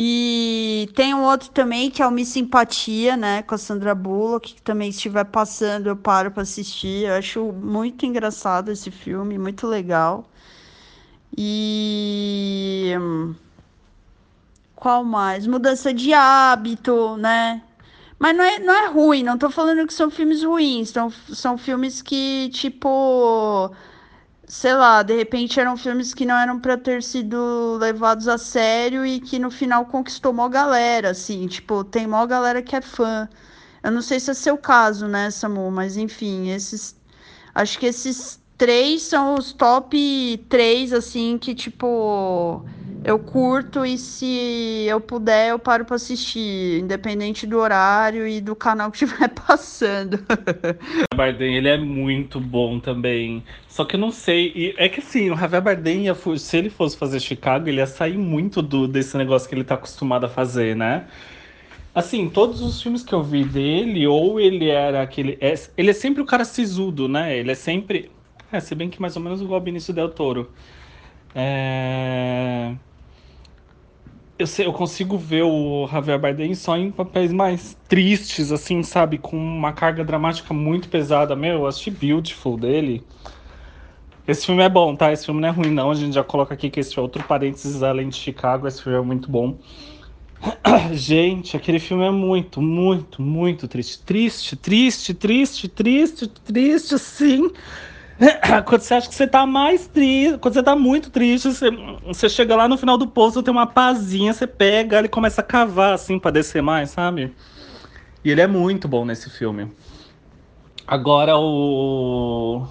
[0.00, 4.54] E tem um outro também que é o Miss Simpatia, né, com a Sandra Bullock,
[4.54, 7.06] que também estiver passando eu paro para assistir.
[7.06, 10.24] Eu acho muito engraçado esse filme, muito legal.
[11.36, 12.94] E
[14.76, 15.46] qual mais?
[15.46, 17.62] Mudança de hábito, né?
[18.18, 21.58] Mas não é, não é ruim, não tô falando que são filmes ruins, são, são
[21.58, 23.70] filmes que, tipo,
[24.48, 29.04] sei lá, de repente eram filmes que não eram para ter sido levados a sério
[29.04, 33.28] e que no final conquistou mó galera, assim, tipo, tem mó galera que é fã.
[33.82, 36.96] Eu não sei se é seu caso, né, Samu, mas enfim, esses
[37.54, 42.64] acho que esses três são os top três, assim, que tipo
[43.04, 48.54] eu curto e se eu puder eu paro para assistir, independente do horário e do
[48.56, 50.18] canal que estiver passando.
[51.14, 53.42] Bardem, ele é muito bom também.
[53.68, 56.04] Só que eu não sei, é que assim, o Javier Bardem,
[56.36, 59.74] se ele fosse fazer Chicago, ele ia sair muito do, desse negócio que ele tá
[59.74, 61.06] acostumado a fazer, né?
[61.94, 65.36] Assim, todos os filmes que eu vi dele, ou ele era aquele.
[65.40, 67.36] É, ele é sempre o cara sisudo, né?
[67.36, 68.10] Ele é sempre.
[68.52, 70.50] É, se bem que mais ou menos igual o Benício Del Toro.
[71.34, 72.74] É
[74.38, 79.18] eu, sei, eu consigo ver o Javier Bardem só em papéis mais tristes, assim, sabe?
[79.18, 81.34] Com uma carga dramática muito pesada.
[81.34, 83.04] Meu, eu assisti Beautiful dele.
[84.26, 85.12] Esse filme é bom, tá?
[85.12, 85.90] Esse filme não é ruim, não.
[85.90, 88.68] A gente já coloca aqui que esse é outro parênteses além de Chicago.
[88.68, 89.58] Esse filme é muito bom.
[90.92, 94.04] Gente, aquele filme é muito, muito, muito triste.
[94.04, 97.50] Triste, triste, triste, triste, triste, sim.
[98.66, 101.70] quando você acha que você tá mais triste, quando você tá muito triste, você,
[102.04, 105.44] você chega lá no final do poço, tem uma pazinha, você pega e começa a
[105.44, 107.32] cavar assim para descer mais, sabe?
[108.24, 109.70] E ele é muito bom nesse filme.
[110.86, 112.66] Agora o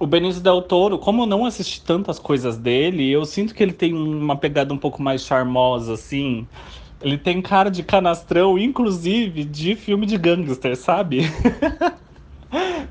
[0.00, 3.72] o Benício Del Toro, como eu não assisti tantas coisas dele, eu sinto que ele
[3.72, 6.46] tem uma pegada um pouco mais charmosa assim.
[7.00, 11.20] Ele tem cara de canastrão, inclusive de filme de gangster, sabe?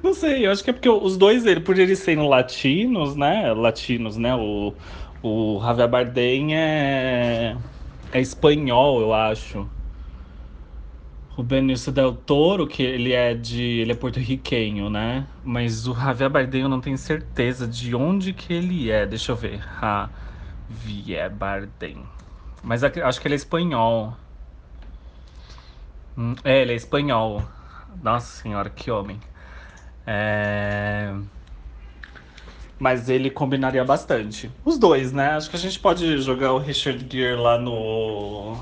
[0.03, 3.53] Não sei, eu acho que é porque os dois, ele, por eles serem latinos, né?
[3.53, 4.35] Latinos, né?
[4.35, 4.75] O,
[5.23, 7.57] O Javier Bardem é,
[8.11, 9.69] é espanhol, eu acho.
[11.35, 13.61] O Benício Del Toro, que ele é de.
[13.79, 15.27] ele é porto-riquenho, né?
[15.43, 19.05] Mas o Javier Bardem eu não tenho certeza de onde que ele é.
[19.05, 19.59] Deixa eu ver.
[20.69, 22.11] Javier Bardem.
[22.61, 24.15] Mas acho que ele é espanhol.
[26.17, 27.43] Hum, é, ele é espanhol.
[28.01, 29.23] Nossa senhora, que homem.
[30.05, 31.13] É...
[32.79, 34.51] Mas ele combinaria bastante.
[34.65, 35.31] Os dois, né?
[35.31, 38.57] Acho que a gente pode jogar o Richard Gere lá no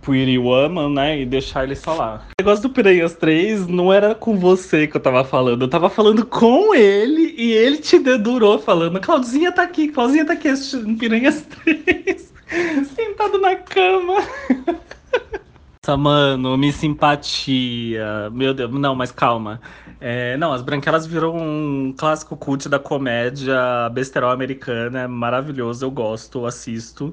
[0.00, 1.20] Pretty Woman, né?
[1.20, 2.28] E deixar ele falar.
[2.38, 5.62] O negócio do Piranhas 3 não era com você que eu tava falando.
[5.62, 8.98] Eu tava falando com ele e ele te dedurou falando.
[9.00, 12.32] Claudinha tá aqui, Claudinha tá aqui assistindo Piranhas 3.
[12.96, 14.16] Sentado na cama.
[15.90, 18.30] Nossa, mano, me simpatia.
[18.30, 19.60] Meu Deus, não, mas calma.
[20.00, 25.00] É, não, As Branquelas virou um clássico cult da comédia besterol americana.
[25.00, 27.12] É maravilhoso, eu gosto, assisto.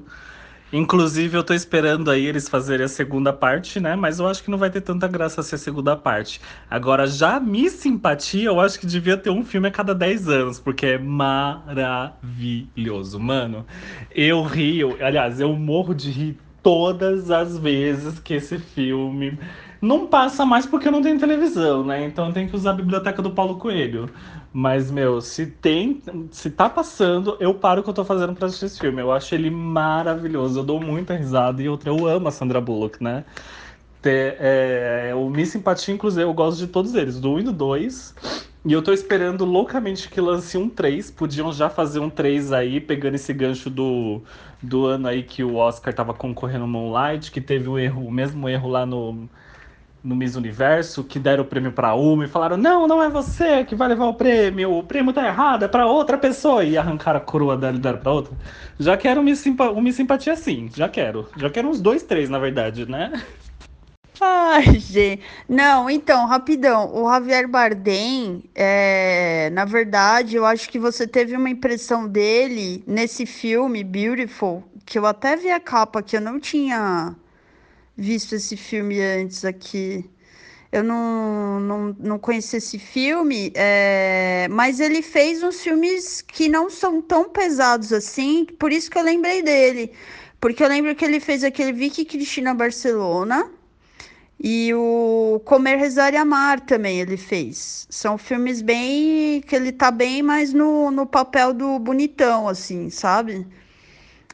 [0.72, 3.96] Inclusive, eu tô esperando aí eles fazerem a segunda parte, né?
[3.96, 6.40] Mas eu acho que não vai ter tanta graça ser a segunda parte.
[6.70, 10.60] Agora, já me simpatia, eu acho que devia ter um filme a cada 10 anos,
[10.60, 13.18] porque é maravilhoso.
[13.18, 13.66] Mano,
[14.14, 16.38] eu rio, aliás, eu morro de rir
[16.68, 19.38] todas as vezes que esse filme
[19.80, 22.04] não passa mais porque não tem televisão, né?
[22.04, 24.10] Então tem que usar a biblioteca do Paulo Coelho.
[24.52, 26.02] Mas, meu, se tem.
[26.30, 29.00] Se tá passando, eu paro o que eu tô fazendo pra assistir esse filme.
[29.00, 30.60] Eu acho ele maravilhoso.
[30.60, 31.62] Eu dou muita risada.
[31.62, 33.24] E outra, eu amo a Sandra Bullock, né?
[34.02, 37.52] Ter, é, o Me Simpatia, inclusive, eu gosto de todos eles, do 1 e do
[37.52, 38.14] 2.
[38.64, 41.10] E eu tô esperando loucamente que lance um 3.
[41.10, 44.22] Podiam já fazer um 3 aí, pegando esse gancho do,
[44.62, 48.10] do ano aí que o Oscar tava concorrendo no Moonlight, que teve o erro, o
[48.10, 49.28] mesmo erro lá no
[50.02, 53.64] no Miss Universo que deram o prêmio para uma e falaram: "Não, não é você
[53.64, 57.18] que vai levar o prêmio, o prêmio tá errado, é para outra pessoa" e arrancaram
[57.18, 58.34] a coroa dela e deram para outra.
[58.78, 61.28] Já quero uma, simpa uma simpatia sim, já quero.
[61.36, 63.12] Já quero uns dois, três, na verdade, né?
[64.20, 65.22] Ai, gente.
[65.48, 66.92] Não, então, rapidão.
[66.94, 73.24] O Javier Bardem, é, na verdade, eu acho que você teve uma impressão dele nesse
[73.26, 77.14] filme, Beautiful, que eu até vi a capa, que eu não tinha
[77.96, 80.08] visto esse filme antes aqui.
[80.72, 86.68] Eu não, não, não conheci esse filme, é, mas ele fez uns filmes que não
[86.70, 89.92] são tão pesados assim, por isso que eu lembrei dele.
[90.40, 93.50] Porque eu lembro que ele fez aquele Vicky Cristina Barcelona
[94.40, 97.86] e o Comer, Rezar e Amar também ele fez.
[97.90, 99.40] São filmes bem.
[99.42, 103.46] que ele tá bem mais no, no papel do bonitão, assim, sabe?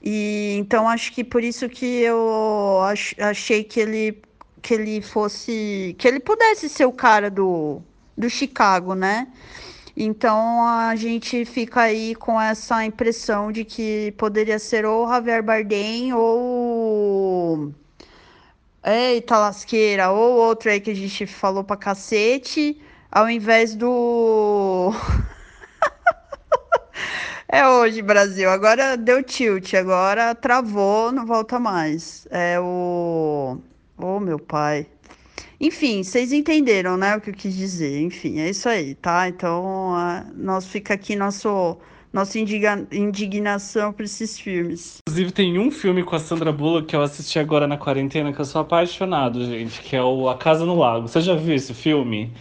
[0.02, 4.22] E então acho que por isso que eu ach, achei que ele
[4.62, 7.80] que ele fosse que ele pudesse ser o cara do
[8.16, 9.28] do Chicago, né?
[9.96, 16.12] Então a gente fica aí com essa impressão de que poderia ser ou Javier Bardem
[16.12, 17.72] ou
[18.84, 24.92] Eita lasqueira, ou outro aí que a gente falou pra cacete, ao invés do
[27.48, 28.50] É hoje, Brasil.
[28.50, 32.26] Agora deu tilt, agora travou, não volta mais.
[32.30, 33.58] É o.
[33.96, 34.86] Ô, oh, meu pai.
[35.60, 38.00] Enfim, vocês entenderam, né, o que eu quis dizer.
[38.02, 39.28] Enfim, é isso aí, tá?
[39.28, 39.94] Então,
[40.34, 41.78] nós fica aqui nosso
[42.14, 44.98] nossa indignação por esses filmes.
[45.08, 48.40] Inclusive, tem um filme com a Sandra Bullock que eu assisti agora na quarentena que
[48.40, 51.08] eu sou apaixonado, gente, que é o A Casa no Lago.
[51.08, 52.32] Você já viu esse filme?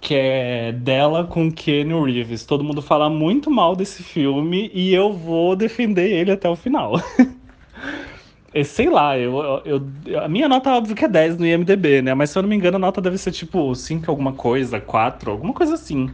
[0.00, 2.46] que é dela com Keanu Reeves.
[2.46, 6.94] Todo mundo fala muito mal desse filme e eu vou defender ele até o final.
[8.54, 12.14] e, sei lá, eu, eu, a minha nota óbvio que é 10 no IMDB, né?
[12.14, 15.30] Mas se eu não me engano, a nota deve ser tipo 5 alguma coisa, 4,
[15.30, 16.08] alguma coisa assim.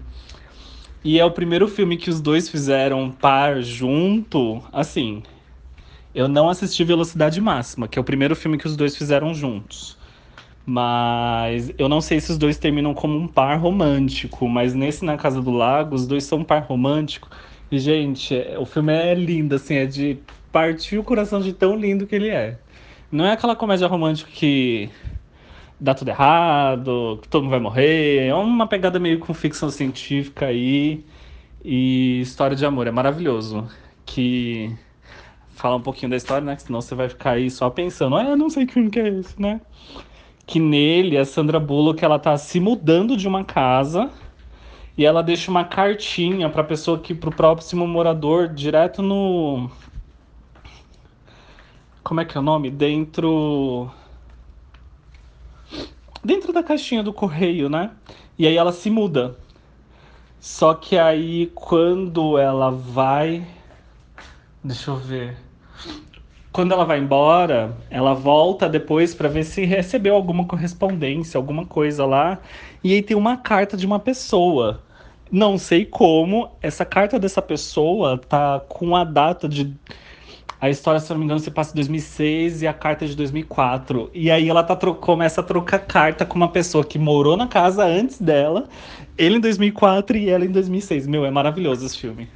[1.07, 5.23] E é o primeiro filme que os dois fizeram par junto, assim.
[6.13, 9.97] Eu não assisti Velocidade Máxima, que é o primeiro filme que os dois fizeram juntos.
[10.67, 15.17] Mas eu não sei se os dois terminam como um par romântico, mas nesse Na
[15.17, 17.31] Casa do Lago, os dois são um par romântico.
[17.71, 20.19] E, gente, o filme é lindo, assim, é de
[20.51, 22.59] partir o coração de tão lindo que ele é.
[23.13, 24.91] Não é aquela comédia romântica que
[25.81, 28.27] dá tudo errado, que todo mundo vai morrer.
[28.27, 31.05] É uma pegada meio com ficção científica aí
[31.65, 32.87] e história de amor.
[32.87, 33.69] É maravilhoso.
[34.05, 34.75] Que
[35.51, 36.57] fala um pouquinho da história, né?
[36.57, 39.09] Senão você vai ficar aí só pensando, ah, eu não sei que filme que é
[39.09, 39.61] esse, né?
[40.47, 44.11] que nele a Sandra Bullock ela tá se mudando de uma casa
[44.97, 49.69] e ela deixa uma cartinha para pessoa que pro próximo morador direto no
[52.03, 52.71] como é que é o nome?
[52.71, 53.91] Dentro
[56.27, 57.91] dentro da caixinha do correio, né?
[58.39, 59.37] E aí ela se muda.
[60.39, 63.47] Só que aí quando ela vai
[64.67, 65.37] Deixa eu ver.
[66.51, 72.05] Quando ela vai embora, ela volta depois para ver se recebeu alguma correspondência, alguma coisa
[72.05, 72.41] lá.
[72.83, 74.83] E aí tem uma carta de uma pessoa.
[75.31, 76.51] Não sei como.
[76.61, 79.73] Essa carta dessa pessoa tá com a data de.
[80.59, 83.15] A história, se não me engano, se passa em 2006 e a carta é de
[83.15, 84.11] 2004.
[84.15, 87.85] E aí ela tá começa a trocar carta com uma pessoa que morou na casa
[87.85, 88.69] antes dela,
[89.19, 91.07] ele em 2004 e ela em 2006.
[91.07, 92.29] Meu, é maravilhoso esse filme.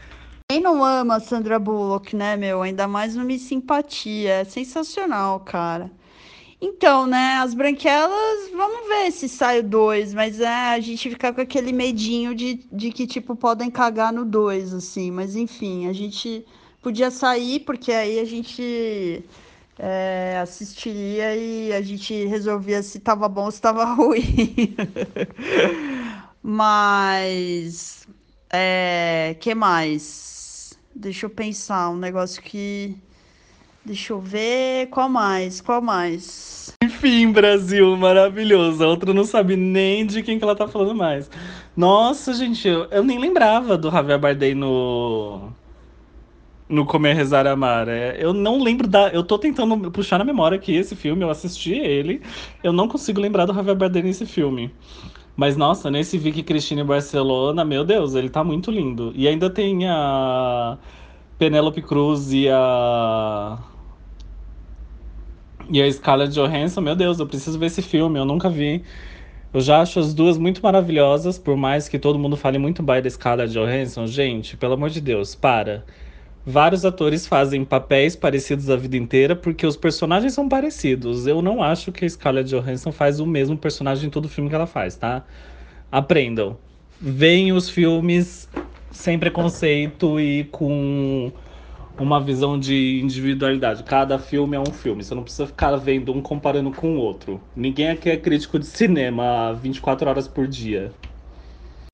[0.51, 2.61] Quem não ama a Sandra Bullock, né, meu?
[2.61, 4.41] Ainda mais no Me Simpatia.
[4.41, 5.91] É sensacional, cara.
[6.61, 11.33] Então, né, as branquelas, vamos ver se sai o 2, mas é, a gente fica
[11.33, 15.11] com aquele medinho de, de que, tipo, podem cagar no 2, assim.
[15.11, 16.45] Mas, enfim, a gente
[16.83, 19.24] podia sair, porque aí a gente
[19.78, 24.76] é, assistiria e a gente resolvia se tava bom ou se tava ruim.
[26.43, 28.07] mas,
[28.51, 30.78] é, que mais?
[30.95, 32.97] Deixa eu pensar, um negócio que.
[33.85, 34.89] Deixa eu ver.
[34.91, 35.61] Qual mais?
[35.61, 36.74] Qual mais?
[36.83, 38.85] Enfim, Brasil, maravilhoso.
[38.85, 41.31] A outra não sabe nem de quem que ela tá falando mais.
[41.74, 45.51] Nossa, gente, eu, eu nem lembrava do Javier Bardem no.
[46.71, 47.89] No Comer, Rezar Amar.
[47.89, 49.09] É, eu não lembro da.
[49.09, 52.23] Eu tô tentando puxar na memória aqui esse filme, eu assisti ele.
[52.62, 54.73] Eu não consigo lembrar do Javier Bardem nesse filme.
[55.37, 59.12] Mas nossa, nesse Vicky Cristina em Barcelona, meu Deus, ele tá muito lindo.
[59.16, 60.79] E ainda tem a
[61.39, 63.59] Penélope Cruz e a
[65.71, 68.83] e a Scarlett Johansson, meu Deus, eu preciso ver esse filme, eu nunca vi.
[69.53, 73.03] Eu já acho as duas muito maravilhosas, por mais que todo mundo fale muito bem
[73.03, 74.07] da Scarlett Johansson.
[74.07, 75.85] Gente, pelo amor de Deus, para.
[76.45, 81.26] Vários atores fazem papéis parecidos a vida inteira porque os personagens são parecidos.
[81.26, 84.57] Eu não acho que a Scarlett Johansson faz o mesmo personagem em todo filme que
[84.57, 85.22] ela faz, tá?
[85.93, 86.57] Aprendam.
[86.99, 88.49] Veem os filmes
[88.91, 91.30] sem preconceito e com
[91.99, 93.82] uma visão de individualidade.
[93.84, 95.05] Cada filme é um filme.
[95.05, 97.38] Você não precisa ficar vendo um comparando com o outro.
[97.55, 100.91] Ninguém aqui é crítico de cinema 24 horas por dia.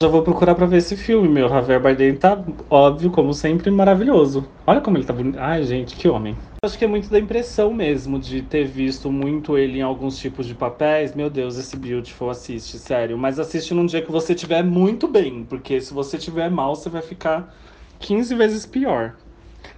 [0.03, 1.49] Já vou procurar pra ver esse filme, meu.
[1.49, 2.39] Javier Bardem tá,
[2.69, 4.47] óbvio, como sempre, maravilhoso.
[4.67, 5.39] Olha como ele tá bonito.
[5.39, 6.37] Ai, gente, que homem.
[6.63, 10.45] Acho que é muito da impressão mesmo de ter visto muito ele em alguns tipos
[10.45, 11.15] de papéis.
[11.15, 13.17] Meu Deus, esse Beautiful assiste, sério.
[13.17, 16.91] Mas assiste num dia que você tiver muito bem, porque se você tiver mal, você
[16.91, 17.57] vai ficar
[17.99, 19.15] 15 vezes pior.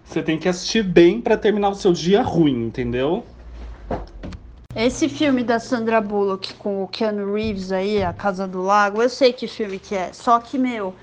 [0.02, 3.24] Você tem que assistir bem para terminar o seu dia ruim, entendeu?
[4.76, 9.08] Esse filme da Sandra Bullock com o Keanu Reeves aí, A Casa do Lago, eu
[9.08, 10.12] sei que filme que é.
[10.12, 10.94] Só que, meu,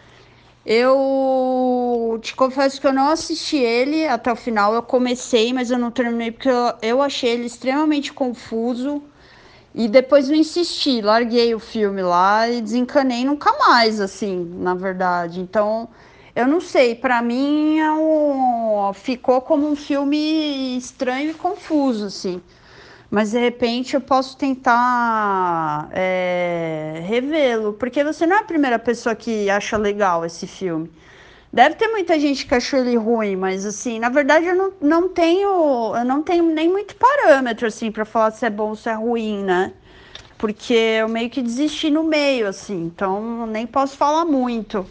[0.64, 4.76] eu te confesso que eu não assisti ele até o final.
[4.76, 9.02] Eu comecei, mas eu não terminei porque eu, eu achei ele extremamente confuso.
[9.74, 15.42] E depois não insisti, larguei o filme lá e desencanei nunca mais, assim, na verdade.
[15.42, 15.90] Então,
[16.36, 22.42] eu não sei, para mim é um, ficou como um filme estranho e confuso, assim
[23.16, 29.16] mas de repente eu posso tentar é, revê-lo, porque você não é a primeira pessoa
[29.16, 30.92] que acha legal esse filme.
[31.52, 35.08] Deve ter muita gente que achou ele ruim, mas assim, na verdade eu não, não
[35.08, 38.90] tenho, eu não tenho nem muito parâmetro assim para falar se é bom ou se
[38.90, 39.72] é ruim, né?
[40.38, 44.86] Porque eu meio que desisti no meio, assim, então nem posso falar muito.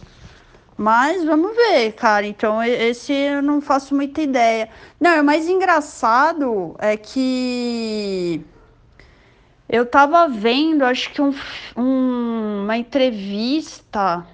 [0.76, 2.26] Mas vamos ver, cara.
[2.26, 4.68] Então, esse eu não faço muita ideia.
[5.00, 8.44] Não, o mais engraçado é que
[9.68, 11.34] eu tava vendo, acho que um,
[11.76, 14.26] um, uma entrevista.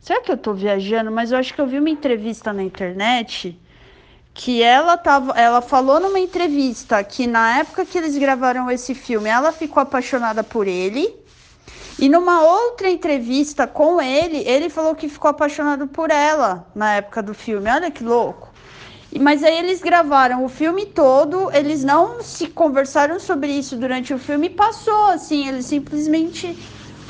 [0.00, 1.10] Será que eu tô viajando?
[1.10, 3.58] Mas eu acho que eu vi uma entrevista na internet
[4.34, 9.30] que ela tava, ela falou numa entrevista que na época que eles gravaram esse filme,
[9.30, 11.14] ela ficou apaixonada por ele.
[11.98, 17.22] E numa outra entrevista com ele, ele falou que ficou apaixonado por ela na época
[17.22, 17.70] do filme.
[17.70, 18.52] Olha que louco.
[19.20, 24.18] Mas aí eles gravaram o filme todo, eles não se conversaram sobre isso durante o
[24.18, 26.58] filme e passou, assim, eles simplesmente.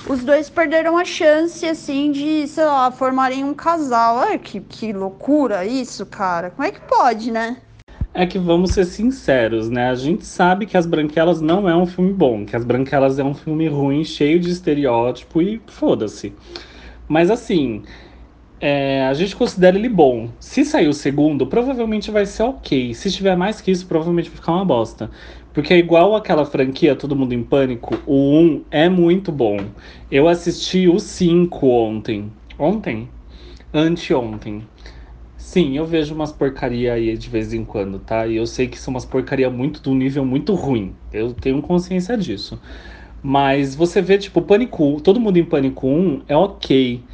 [0.06, 4.16] Os dois perderam a chance, assim, de, sei lá, formarem um casal.
[4.16, 6.50] Olha que, que loucura isso, cara.
[6.50, 7.56] Como é que pode, né?
[8.16, 9.90] É que vamos ser sinceros, né?
[9.90, 13.24] A gente sabe que As Branquelas não é um filme bom, que As Branquelas é
[13.24, 16.32] um filme ruim, cheio de estereótipo e foda-se.
[17.08, 17.82] Mas assim,
[18.60, 20.30] é, a gente considera ele bom.
[20.38, 22.94] Se sair o segundo, provavelmente vai ser ok.
[22.94, 25.10] Se tiver mais que isso, provavelmente vai ficar uma bosta.
[25.52, 29.56] Porque é igual aquela franquia Todo Mundo em Pânico, o 1 é muito bom.
[30.08, 32.30] Eu assisti o 5 ontem.
[32.56, 33.08] Ontem?
[33.72, 34.62] Anteontem.
[35.54, 38.26] Sim, eu vejo umas porcaria aí de vez em quando, tá?
[38.26, 40.96] E eu sei que são umas porcaria muito do nível muito ruim.
[41.12, 42.60] Eu tenho consciência disso.
[43.22, 47.06] Mas você vê, tipo, Pânico, todo mundo em Pânico 1 é ok.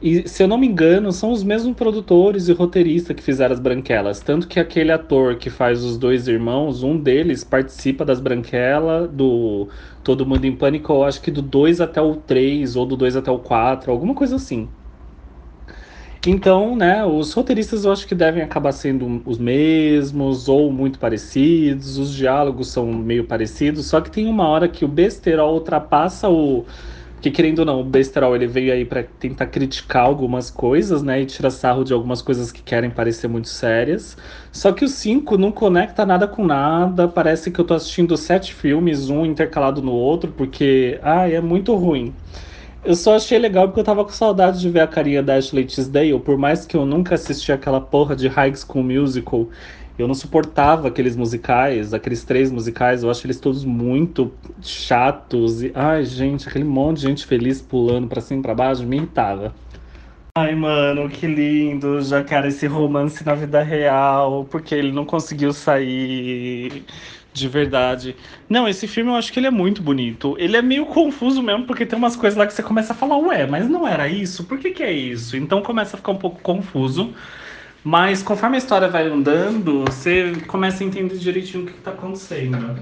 [0.00, 3.60] E, se eu não me engano, são os mesmos produtores e roteiristas que fizeram as
[3.60, 4.20] Branquelas.
[4.22, 9.68] Tanto que aquele ator que faz os dois irmãos, um deles participa das Branquelas, do
[10.02, 13.30] Todo Mundo em Pânico, acho que do 2 até o 3, ou do 2 até
[13.30, 14.70] o 4, alguma coisa assim.
[16.24, 21.98] Então, né, os roteiristas eu acho que devem acabar sendo os mesmos ou muito parecidos,
[21.98, 26.64] os diálogos são meio parecidos, só que tem uma hora que o besterol ultrapassa o
[27.20, 31.20] que querendo ou não, o besterol ele veio aí para tentar criticar algumas coisas, né,
[31.22, 34.16] e tirar sarro de algumas coisas que querem parecer muito sérias.
[34.52, 38.54] Só que o 5 não conecta nada com nada, parece que eu tô assistindo sete
[38.54, 42.14] filmes, um intercalado no outro, porque ai, é muito ruim.
[42.84, 45.64] Eu só achei legal porque eu tava com saudade de ver a carinha da Ashley
[45.64, 49.48] Tisdale, por mais que eu nunca assisti aquela porra de High School Musical
[49.98, 55.62] eu não suportava aqueles musicais, aqueles três musicais, eu acho eles todos muito chatos.
[55.62, 58.96] E, ai, gente, aquele monte de gente feliz pulando pra cima e pra baixo me
[58.96, 59.54] irritava.
[60.36, 62.00] Ai, mano, que lindo.
[62.00, 66.84] Já quero esse romance na vida real, porque ele não conseguiu sair
[67.32, 68.14] de verdade.
[68.48, 70.36] Não, esse filme eu acho que ele é muito bonito.
[70.38, 73.16] Ele é meio confuso mesmo, porque tem umas coisas lá que você começa a falar,
[73.16, 74.44] ué, mas não era isso?
[74.44, 75.36] Por que, que é isso?
[75.36, 77.12] Então começa a ficar um pouco confuso.
[77.84, 82.76] Mas conforme a história vai andando, você começa a entender direitinho o que está acontecendo.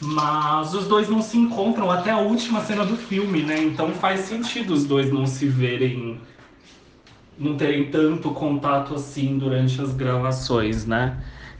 [0.00, 3.60] Mas os dois não se encontram até a última cena do filme, né?
[3.60, 6.20] Então faz sentido os dois não se verem,
[7.38, 11.16] não terem tanto contato assim durante as gravações, né?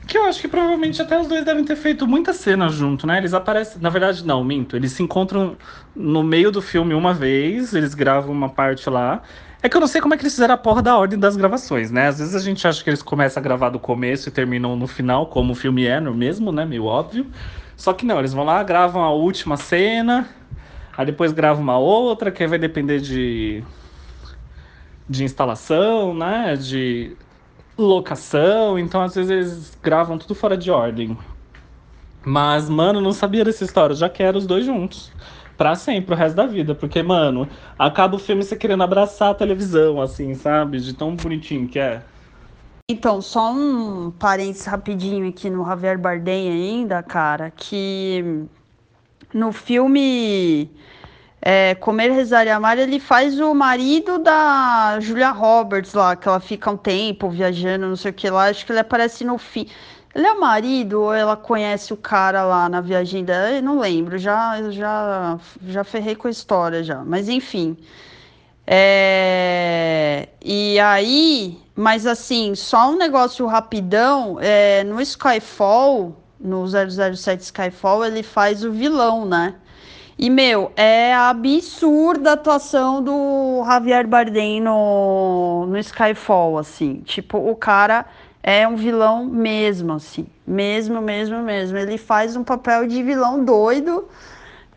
[0.09, 3.19] Que eu acho que provavelmente até os dois devem ter feito muita cena junto, né?
[3.19, 3.79] Eles aparecem.
[3.79, 4.75] Na verdade, não, minto.
[4.75, 5.55] Eles se encontram
[5.95, 9.21] no meio do filme uma vez, eles gravam uma parte lá.
[9.61, 11.37] É que eu não sei como é que eles fizeram a porra da ordem das
[11.37, 12.07] gravações, né?
[12.07, 14.87] Às vezes a gente acha que eles começam a gravar do começo e terminam no
[14.87, 16.65] final, como o filme é, no mesmo, né?
[16.65, 17.27] Meio óbvio.
[17.77, 20.27] Só que não, eles vão lá, gravam a última cena,
[20.97, 23.63] aí depois gravam uma outra, que aí vai depender de.
[25.07, 26.55] de instalação, né?
[26.55, 27.15] De
[27.83, 28.77] locação.
[28.77, 31.17] Então às vezes eles gravam tudo fora de ordem.
[32.25, 35.11] Mas, mano, não sabia dessa história, já quero os dois juntos
[35.57, 36.73] pra sempre, o resto da vida.
[36.73, 40.79] Porque, mano, acaba o filme você querendo abraçar a televisão, assim, sabe?
[40.79, 42.01] De tão bonitinho que é.
[42.89, 48.45] Então, só um parênteses rapidinho aqui no Javier Bardem ainda, cara, que
[49.33, 50.71] no filme
[51.41, 56.39] é, Comer, Rezar e Amar, ele faz o marido da Julia Roberts lá, que ela
[56.39, 59.67] fica um tempo viajando, não sei o que lá, acho que ele aparece no fim.
[60.13, 63.51] Ele é o marido ou ela conhece o cara lá na viagem dela?
[63.51, 67.03] Eu não lembro, já, já, já ferrei com a história já.
[67.05, 67.77] Mas enfim.
[68.65, 70.29] É...
[70.43, 74.37] E aí, mas assim, só um negócio rapidão.
[74.41, 79.55] É, no Skyfall, no 007 Skyfall, ele faz o vilão, né?
[80.21, 86.95] E, meu, é absurda a atuação do Javier Bardem no, no Skyfall, assim.
[87.05, 88.05] Tipo, o cara
[88.43, 90.27] é um vilão mesmo, assim.
[90.45, 91.77] Mesmo, mesmo, mesmo.
[91.77, 94.09] Ele faz um papel de vilão doido,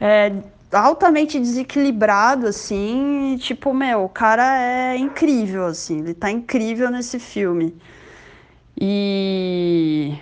[0.01, 0.33] é,
[0.71, 3.35] altamente desequilibrado, assim.
[3.35, 5.99] E, tipo, meu, o cara é incrível, assim.
[6.03, 7.75] Ele tá incrível nesse filme.
[8.81, 10.15] E.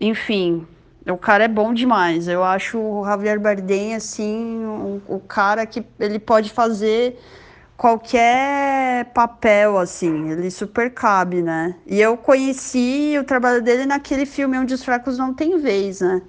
[0.00, 0.64] Enfim,
[1.06, 2.28] o cara é bom demais.
[2.28, 7.18] Eu acho o Javier Bardem, assim, o, o cara que ele pode fazer
[7.76, 11.74] qualquer papel, assim, ele super cabe, né?
[11.84, 16.22] E eu conheci o trabalho dele naquele filme Onde os Fracos Não Têm Vez, né?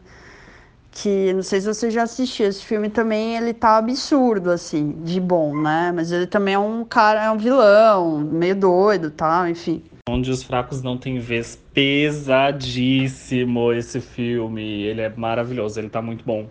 [0.90, 5.20] Que, não sei se você já assistiu, esse filme também, ele tá absurdo, assim, de
[5.20, 5.92] bom, né?
[5.94, 9.48] Mas ele também é um cara, é um vilão, meio doido, tá?
[9.48, 9.84] Enfim.
[10.10, 16.24] Onde os Fracos Não Têm Vez, pesadíssimo esse filme, ele é maravilhoso, ele tá muito
[16.24, 16.48] bom.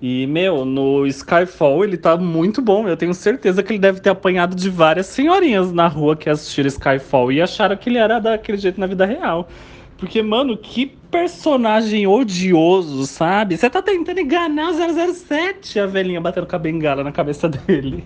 [0.00, 2.86] E, meu, no Skyfall ele tá muito bom.
[2.86, 6.68] Eu tenho certeza que ele deve ter apanhado de várias senhorinhas na rua que assistiram
[6.68, 9.48] Skyfall e acharam que ele era daquele jeito na vida real.
[9.96, 13.56] Porque, mano, que personagem odioso, sabe?
[13.56, 18.04] Você tá tentando enganar o 007, a velhinha batendo com a bengala na cabeça dele.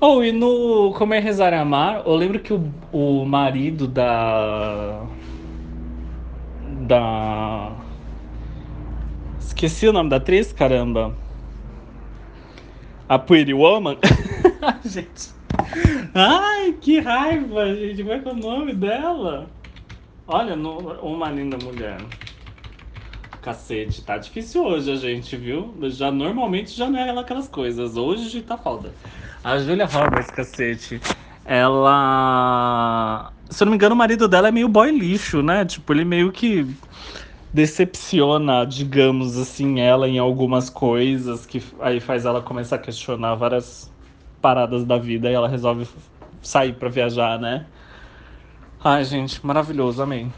[0.00, 5.06] Oh, e no Comer, Rezar e Amar, eu lembro que o, o marido da.
[6.86, 7.72] Da
[9.40, 11.14] Esqueci o nome da atriz, caramba.
[13.08, 13.96] A Pretty Woman.
[14.84, 15.30] gente.
[16.14, 18.02] Ai, que raiva, gente.
[18.02, 19.48] Como é que é o nome dela?
[20.28, 21.98] Olha, no, uma linda mulher.
[23.40, 25.74] Cacete, tá difícil hoje a gente, viu?
[25.84, 27.96] Já normalmente já não é aquelas coisas.
[27.96, 28.92] Hoje tá foda.
[29.42, 31.00] A Julia Roberts, cacete.
[31.44, 33.32] Ela.
[33.50, 35.64] Se eu não me engano, o marido dela é meio boy lixo, né?
[35.64, 36.66] Tipo, ele meio que
[37.52, 43.90] decepciona, digamos assim, ela em algumas coisas, que aí faz ela começar a questionar várias
[44.42, 45.88] paradas da vida e ela resolve
[46.42, 47.66] sair para viajar, né?
[48.82, 50.32] Ai, gente, maravilhoso, amém.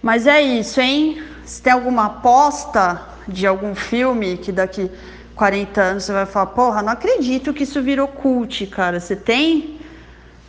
[0.00, 1.22] Mas é isso, hein?
[1.44, 4.90] Se tem alguma aposta de algum filme que daqui
[5.34, 9.00] 40 anos você vai falar, porra, não acredito que isso virou cult, cara.
[9.00, 9.73] Você tem?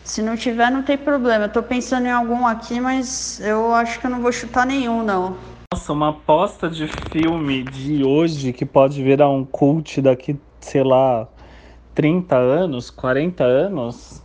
[0.05, 1.45] Se não tiver, não tem problema.
[1.45, 5.03] Eu tô pensando em algum aqui, mas eu acho que eu não vou chutar nenhum,
[5.03, 5.35] não.
[5.71, 11.27] Nossa, uma aposta de filme de hoje que pode virar um cult daqui, sei lá,
[11.93, 14.23] 30 anos, 40 anos.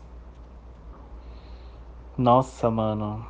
[2.17, 3.27] Nossa, mano.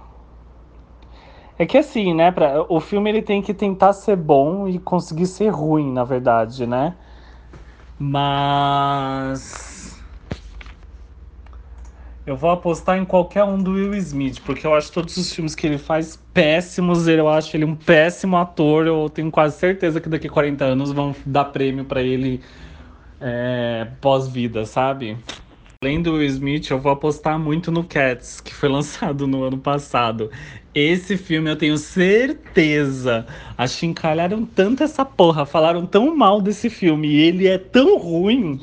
[1.58, 5.26] É que assim, né, pra, o filme ele tem que tentar ser bom e conseguir
[5.26, 6.96] ser ruim, na verdade, né?
[7.98, 9.69] Mas
[12.26, 15.54] eu vou apostar em qualquer um do Will Smith, porque eu acho todos os filmes
[15.54, 20.08] que ele faz péssimos, eu acho ele um péssimo ator, eu tenho quase certeza que
[20.08, 22.40] daqui a 40 anos vão dar prêmio para ele
[23.20, 25.16] é, pós-vida, sabe?
[25.82, 29.56] Além do Will Smith, eu vou apostar muito no Cats, que foi lançado no ano
[29.56, 30.30] passado.
[30.74, 33.26] Esse filme eu tenho certeza.
[33.56, 38.60] Achincalharam tanto essa porra, falaram tão mal desse filme, e ele é tão ruim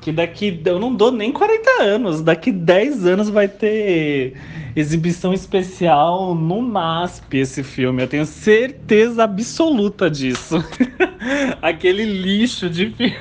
[0.00, 0.60] que daqui.
[0.64, 4.34] Eu não dou nem 40 anos, daqui 10 anos vai ter
[4.74, 8.02] exibição especial no MASP esse filme.
[8.02, 10.64] Eu tenho certeza absoluta disso.
[11.60, 13.16] Aquele lixo de filme.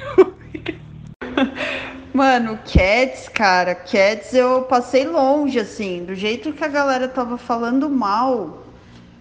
[2.13, 7.87] Mano, Cats, cara, Cats eu passei longe, assim, do jeito que a galera tava falando
[7.89, 8.65] mal.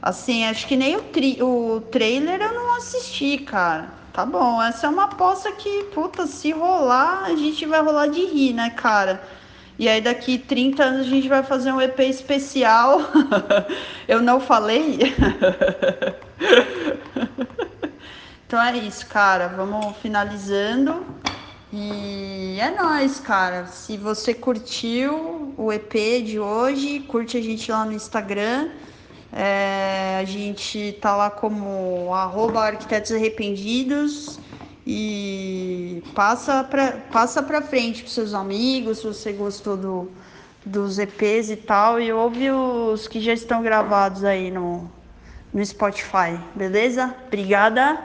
[0.00, 1.02] Assim, acho que nem o,
[1.44, 3.92] o trailer eu não assisti, cara.
[4.16, 8.24] Tá bom, essa é uma aposta que, puta, se rolar, a gente vai rolar de
[8.24, 9.22] rir, né, cara?
[9.78, 12.98] E aí daqui 30 anos a gente vai fazer um EP especial.
[14.08, 15.14] eu não falei.
[18.46, 19.48] então é isso, cara.
[19.48, 21.04] Vamos finalizando.
[21.70, 23.66] E é nóis, cara.
[23.66, 25.92] Se você curtiu o EP
[26.24, 28.70] de hoje, curte a gente lá no Instagram.
[29.38, 34.40] É, a gente tá lá como arroba arquitetos arrependidos
[34.86, 40.10] e passa pra, passa pra frente pros seus amigos, se você gostou do,
[40.64, 44.90] dos EPs e tal, e ouve os que já estão gravados aí no,
[45.52, 47.14] no Spotify, beleza?
[47.26, 48.02] Obrigada.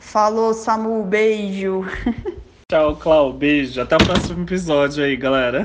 [0.00, 1.84] Falou, Samu, beijo.
[2.68, 3.32] Tchau, Clau.
[3.32, 3.80] Beijo.
[3.80, 5.62] Até o próximo episódio aí, galera.